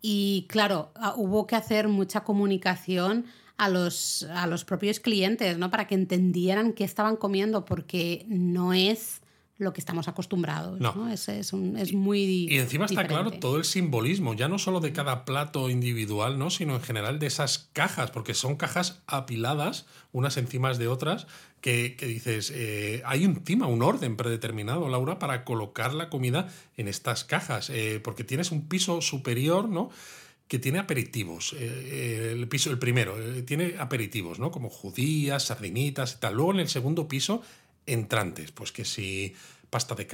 [0.00, 3.24] y claro, ah, hubo que hacer mucha comunicación
[3.56, 5.70] a los, a los propios clientes, ¿no?
[5.70, 9.22] Para que entendieran qué estaban comiendo, porque no es
[9.56, 10.80] lo que estamos acostumbrados.
[10.80, 11.08] No.
[11.08, 12.46] Es, es, muy.
[12.50, 16.50] Y encima está claro todo el simbolismo, ya no solo de cada plato individual, ¿no?
[16.50, 21.26] sino en general de esas cajas, porque son cajas apiladas unas encima de otras,
[21.60, 27.24] que, dices, eh, hay encima un orden predeterminado, Laura, para colocar la comida en estas
[27.24, 29.90] cajas, eh, porque tienes un piso superior, ¿no?
[30.48, 31.54] que tiene aperitivos.
[31.58, 34.50] Eh, el piso, el primero, tiene aperitivos, ¿no?
[34.50, 36.34] Como judías, sardinitas y tal.
[36.34, 37.42] Luego en el segundo piso,
[37.86, 38.52] entrantes.
[38.52, 39.34] Pues que si
[39.70, 40.06] pasta de,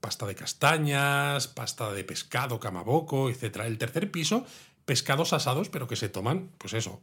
[0.00, 3.62] pasta de castañas, pasta de pescado, camaboco, etc.
[3.64, 4.44] El tercer piso,
[4.84, 7.00] pescados asados, pero que se toman, pues eso,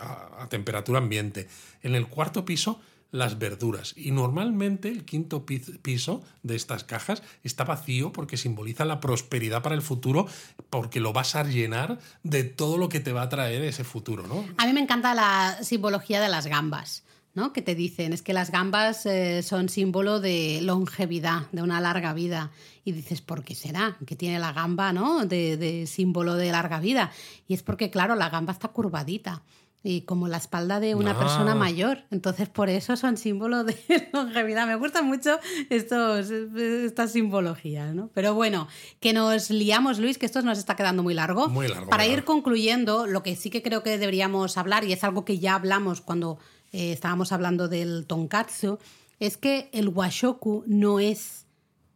[0.00, 1.48] a, a temperatura ambiente.
[1.82, 2.80] En el cuarto piso,
[3.12, 3.94] las verduras.
[3.96, 9.74] Y normalmente el quinto piso de estas cajas está vacío porque simboliza la prosperidad para
[9.74, 10.26] el futuro,
[10.70, 14.26] porque lo vas a llenar de todo lo que te va a traer ese futuro.
[14.26, 14.44] ¿no?
[14.58, 17.04] A mí me encanta la simbología de las gambas.
[17.34, 17.52] ¿No?
[17.52, 22.12] que te dicen, es que las gambas eh, son símbolo de longevidad, de una larga
[22.12, 22.50] vida.
[22.84, 23.96] Y dices, ¿por qué será?
[24.06, 25.24] Que tiene la gamba ¿no?
[25.26, 27.12] de, de símbolo de larga vida.
[27.46, 29.42] Y es porque, claro, la gamba está curvadita.
[29.82, 31.54] y como la espalda de una persona Ah.
[31.54, 32.04] mayor.
[32.10, 33.74] Entonces, por eso son símbolo de
[34.12, 34.66] longevidad.
[34.66, 35.38] Me gustan mucho
[35.70, 38.10] estos, estas simbologías, ¿no?
[38.12, 38.68] Pero bueno,
[39.00, 41.48] que nos liamos, Luis, que esto nos está quedando muy largo.
[41.48, 44.92] Muy largo, Para muy ir concluyendo, lo que sí que creo que deberíamos hablar, y
[44.92, 46.38] es algo que ya hablamos cuando
[46.72, 48.78] eh, estábamos hablando del tonkatsu,
[49.18, 51.46] es que el washoku no es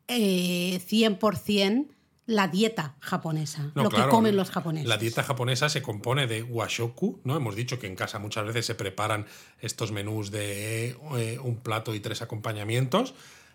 [0.09, 1.89] eh, 100%
[2.27, 4.89] la dieta japonesa, No, lo claro, que comen los japoneses.
[4.89, 7.37] La dieta japonesa se compone de washoku, ¿no?
[7.37, 9.27] Hemos dicho que en casa muchas veces se preparan
[9.61, 13.15] estos menús de eh, un plato y tres acompañamientos,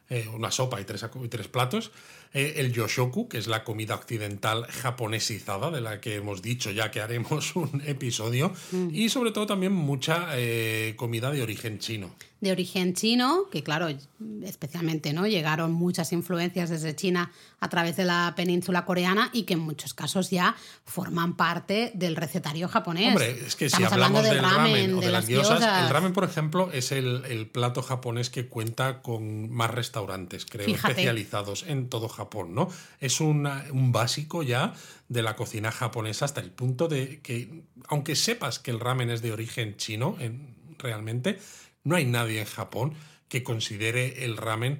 [0.09, 1.91] eh, una sopa y tres, y tres platos.
[2.33, 6.91] Eh, el yoshoku, que es la comida occidental japonesizada, de la que hemos dicho ya
[6.91, 8.53] que haremos un episodio.
[8.71, 8.89] Mm.
[8.93, 12.11] Y sobre todo también mucha eh, comida de origen chino.
[12.41, 13.89] de origen chino, que claro,
[14.43, 15.27] especialmente, ¿no?
[15.27, 19.93] Llegaron muchas influencias desde China a través de la península coreana y que en muchos
[19.93, 20.55] casos ya
[20.85, 23.09] forman parte del recetario japonés.
[23.09, 25.83] Hombre, es que si Estamos hablamos hablando del ramen, o de, las las diosas, diosas.
[25.83, 30.65] el ramen, por ejemplo, es el, el plato japonés que cuenta con más restaurantes, creo,
[30.65, 30.91] Fíjate.
[30.91, 32.18] especializados en todo Japón,
[32.49, 32.69] ¿no?
[32.99, 34.73] Es un básico ya
[35.07, 39.21] de la cocina japonesa hasta el punto de que, aunque sepas que el ramen es
[39.21, 41.39] de origen chino, en- realmente,
[41.83, 42.93] no hay nadie en Japón
[43.29, 44.79] que considere el ramen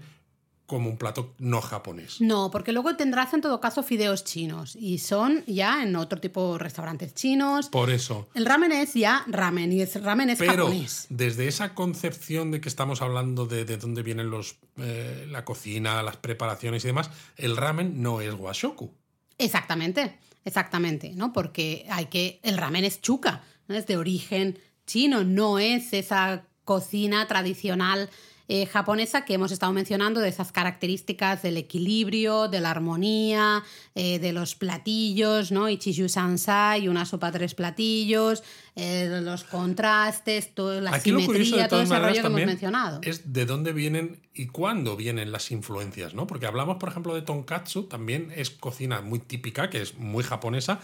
[0.70, 2.22] como un plato no japonés.
[2.22, 6.54] No, porque luego tendrás en todo caso fideos chinos y son ya en otro tipo
[6.54, 7.68] de restaurantes chinos.
[7.68, 11.08] Por eso, El ramen es ya ramen y es ramen es Pero japonés.
[11.10, 16.02] desde esa concepción de que estamos hablando de, de dónde vienen los, eh, la cocina,
[16.04, 18.94] las preparaciones y demás, el ramen no es washoku.
[19.38, 21.34] Exactamente, exactamente, ¿no?
[21.34, 22.40] Porque hay que.
[22.44, 23.76] El ramen es chuca, ¿no?
[23.76, 28.10] es de origen chino, no es esa cocina tradicional
[28.52, 34.18] eh, japonesa que hemos estado mencionando, de esas características del equilibrio, de la armonía, eh,
[34.18, 35.70] de los platillos, ¿no?
[35.70, 38.44] Ichiyu Sansai, una sopa tres platillos,
[38.76, 43.00] eh, los contrastes, la Aquí simetría, todo ese rollo que hemos mencionado.
[43.04, 46.28] es de dónde vienen y cuándo vienen las influencias, ¿no?
[46.28, 50.80] Porque hablamos, por ejemplo, de tonkatsu, también es cocina muy típica, que es muy japonesa,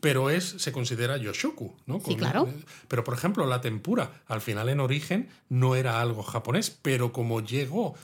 [0.00, 2.00] pero es se considera yoshoku, ¿no?
[2.00, 2.48] Sí, claro.
[2.88, 7.40] Pero, por ejemplo, la tempura, al final en origen no era algo japonés, pero como
[7.40, 7.94] llegó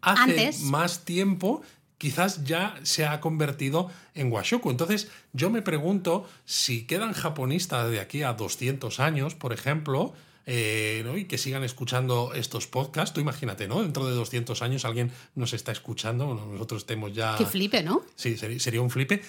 [0.00, 0.60] hace Antes.
[0.62, 1.62] más tiempo,
[2.02, 4.70] quizás ya se ha convertido en washoku.
[4.72, 10.12] Entonces, yo me pregunto si quedan japonistas de aquí a 200 años, por ejemplo,
[10.46, 11.16] eh, ¿no?
[11.16, 13.14] y que sigan escuchando estos podcasts.
[13.14, 13.80] Tú imagínate, ¿no?
[13.82, 17.36] Dentro de 200 años alguien nos está escuchando, nosotros estemos ya...
[17.38, 18.02] Que flipe, ¿no?
[18.16, 19.22] Sí, seri- sería un flipe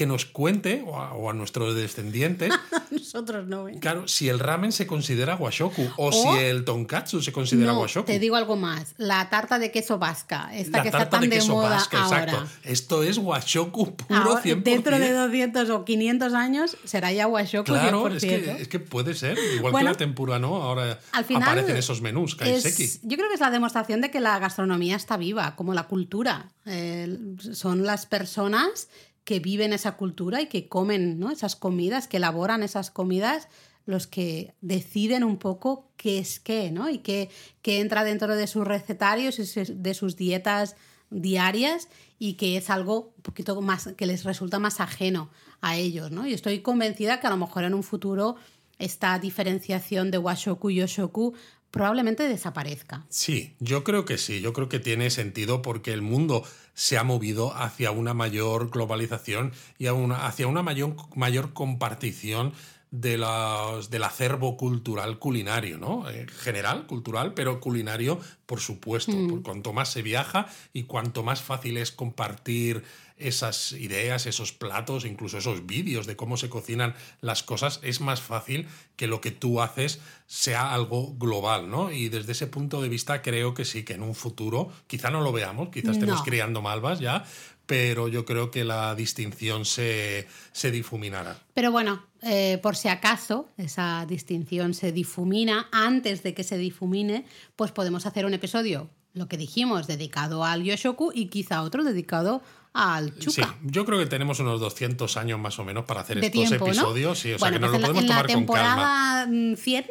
[0.00, 2.50] que nos cuente, o a, o a nuestros descendientes,
[2.90, 3.68] Nosotros no.
[3.68, 3.76] ¿eh?
[3.80, 7.80] claro, si el ramen se considera washoku o, O- si el tonkatsu se considera No,
[7.80, 8.06] washoku.
[8.06, 8.94] te digo algo más.
[8.96, 12.22] La tarta de queso vasca, esta La que está tan de moda vasca, ahora.
[12.22, 12.48] exacto.
[12.64, 14.62] Esto es washoku puro Ahora, 100%.
[14.62, 18.14] dentro de 200 o 500 años será ya washoku Claro, 100%.
[18.16, 19.36] es que, es que puede ser.
[19.56, 20.62] Igual Bueno, que la tempura, ¿no?
[20.62, 22.84] Ahora Al final aparecen esos menús, kaiseki.
[22.84, 25.84] es- yo creo que es la demostración de que la gastronomía está viva, como la
[25.88, 26.48] cultura.
[26.64, 27.18] Eh,
[27.52, 28.88] son las personas
[29.30, 31.30] que viven esa cultura y que comen ¿no?
[31.30, 33.46] esas comidas, que elaboran esas comidas,
[33.86, 36.90] los que deciden un poco qué es qué, ¿no?
[36.90, 37.30] Y qué,
[37.62, 40.74] qué entra dentro de sus recetarios y de sus dietas
[41.10, 41.86] diarias
[42.18, 46.26] y que es algo un poquito más que les resulta más ajeno a ellos, ¿no?
[46.26, 48.34] Y estoy convencida que a lo mejor en un futuro
[48.80, 51.34] esta diferenciación de washoku y yoshoku
[51.70, 53.04] probablemente desaparezca.
[53.08, 56.42] Sí, yo creo que sí, yo creo que tiene sentido porque el mundo
[56.74, 62.52] se ha movido hacia una mayor globalización y a una- hacia una mayor, mayor compartición
[62.90, 66.10] de los, del acervo cultural culinario, ¿no?
[66.10, 69.12] En general, cultural, pero culinario, por supuesto.
[69.28, 72.82] Por cuanto más se viaja y cuanto más fácil es compartir
[73.20, 78.20] esas ideas, esos platos, incluso esos vídeos de cómo se cocinan las cosas, es más
[78.20, 78.66] fácil
[78.96, 81.92] que lo que tú haces sea algo global, ¿no?
[81.92, 85.20] Y desde ese punto de vista creo que sí, que en un futuro, quizá no
[85.20, 86.24] lo veamos, quizás estemos No.
[86.24, 87.24] criando malvas ya,
[87.66, 91.38] pero yo creo que la distinción se, se difuminará.
[91.54, 97.24] Pero bueno, eh, por si acaso esa distinción se difumina, antes de que se difumine,
[97.54, 102.42] pues podemos hacer un episodio, lo que dijimos, dedicado al Yoshoku y quizá otro dedicado
[102.72, 103.56] al Sí, Chuka.
[103.62, 106.66] yo creo que tenemos unos 200 años más o menos para hacer de estos tiempo,
[106.66, 106.70] ¿no?
[106.72, 108.26] episodios, sí, o sea bueno, que nos pues lo en la- podemos en la, tomar
[108.26, 109.24] con calma.
[109.24, 109.84] temporada mm, 100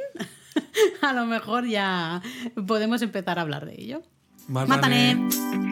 [1.01, 2.21] a lo mejor ya
[2.67, 4.01] podemos empezar a hablar de ello.
[4.47, 5.15] Mátane.
[5.15, 5.68] Mátane.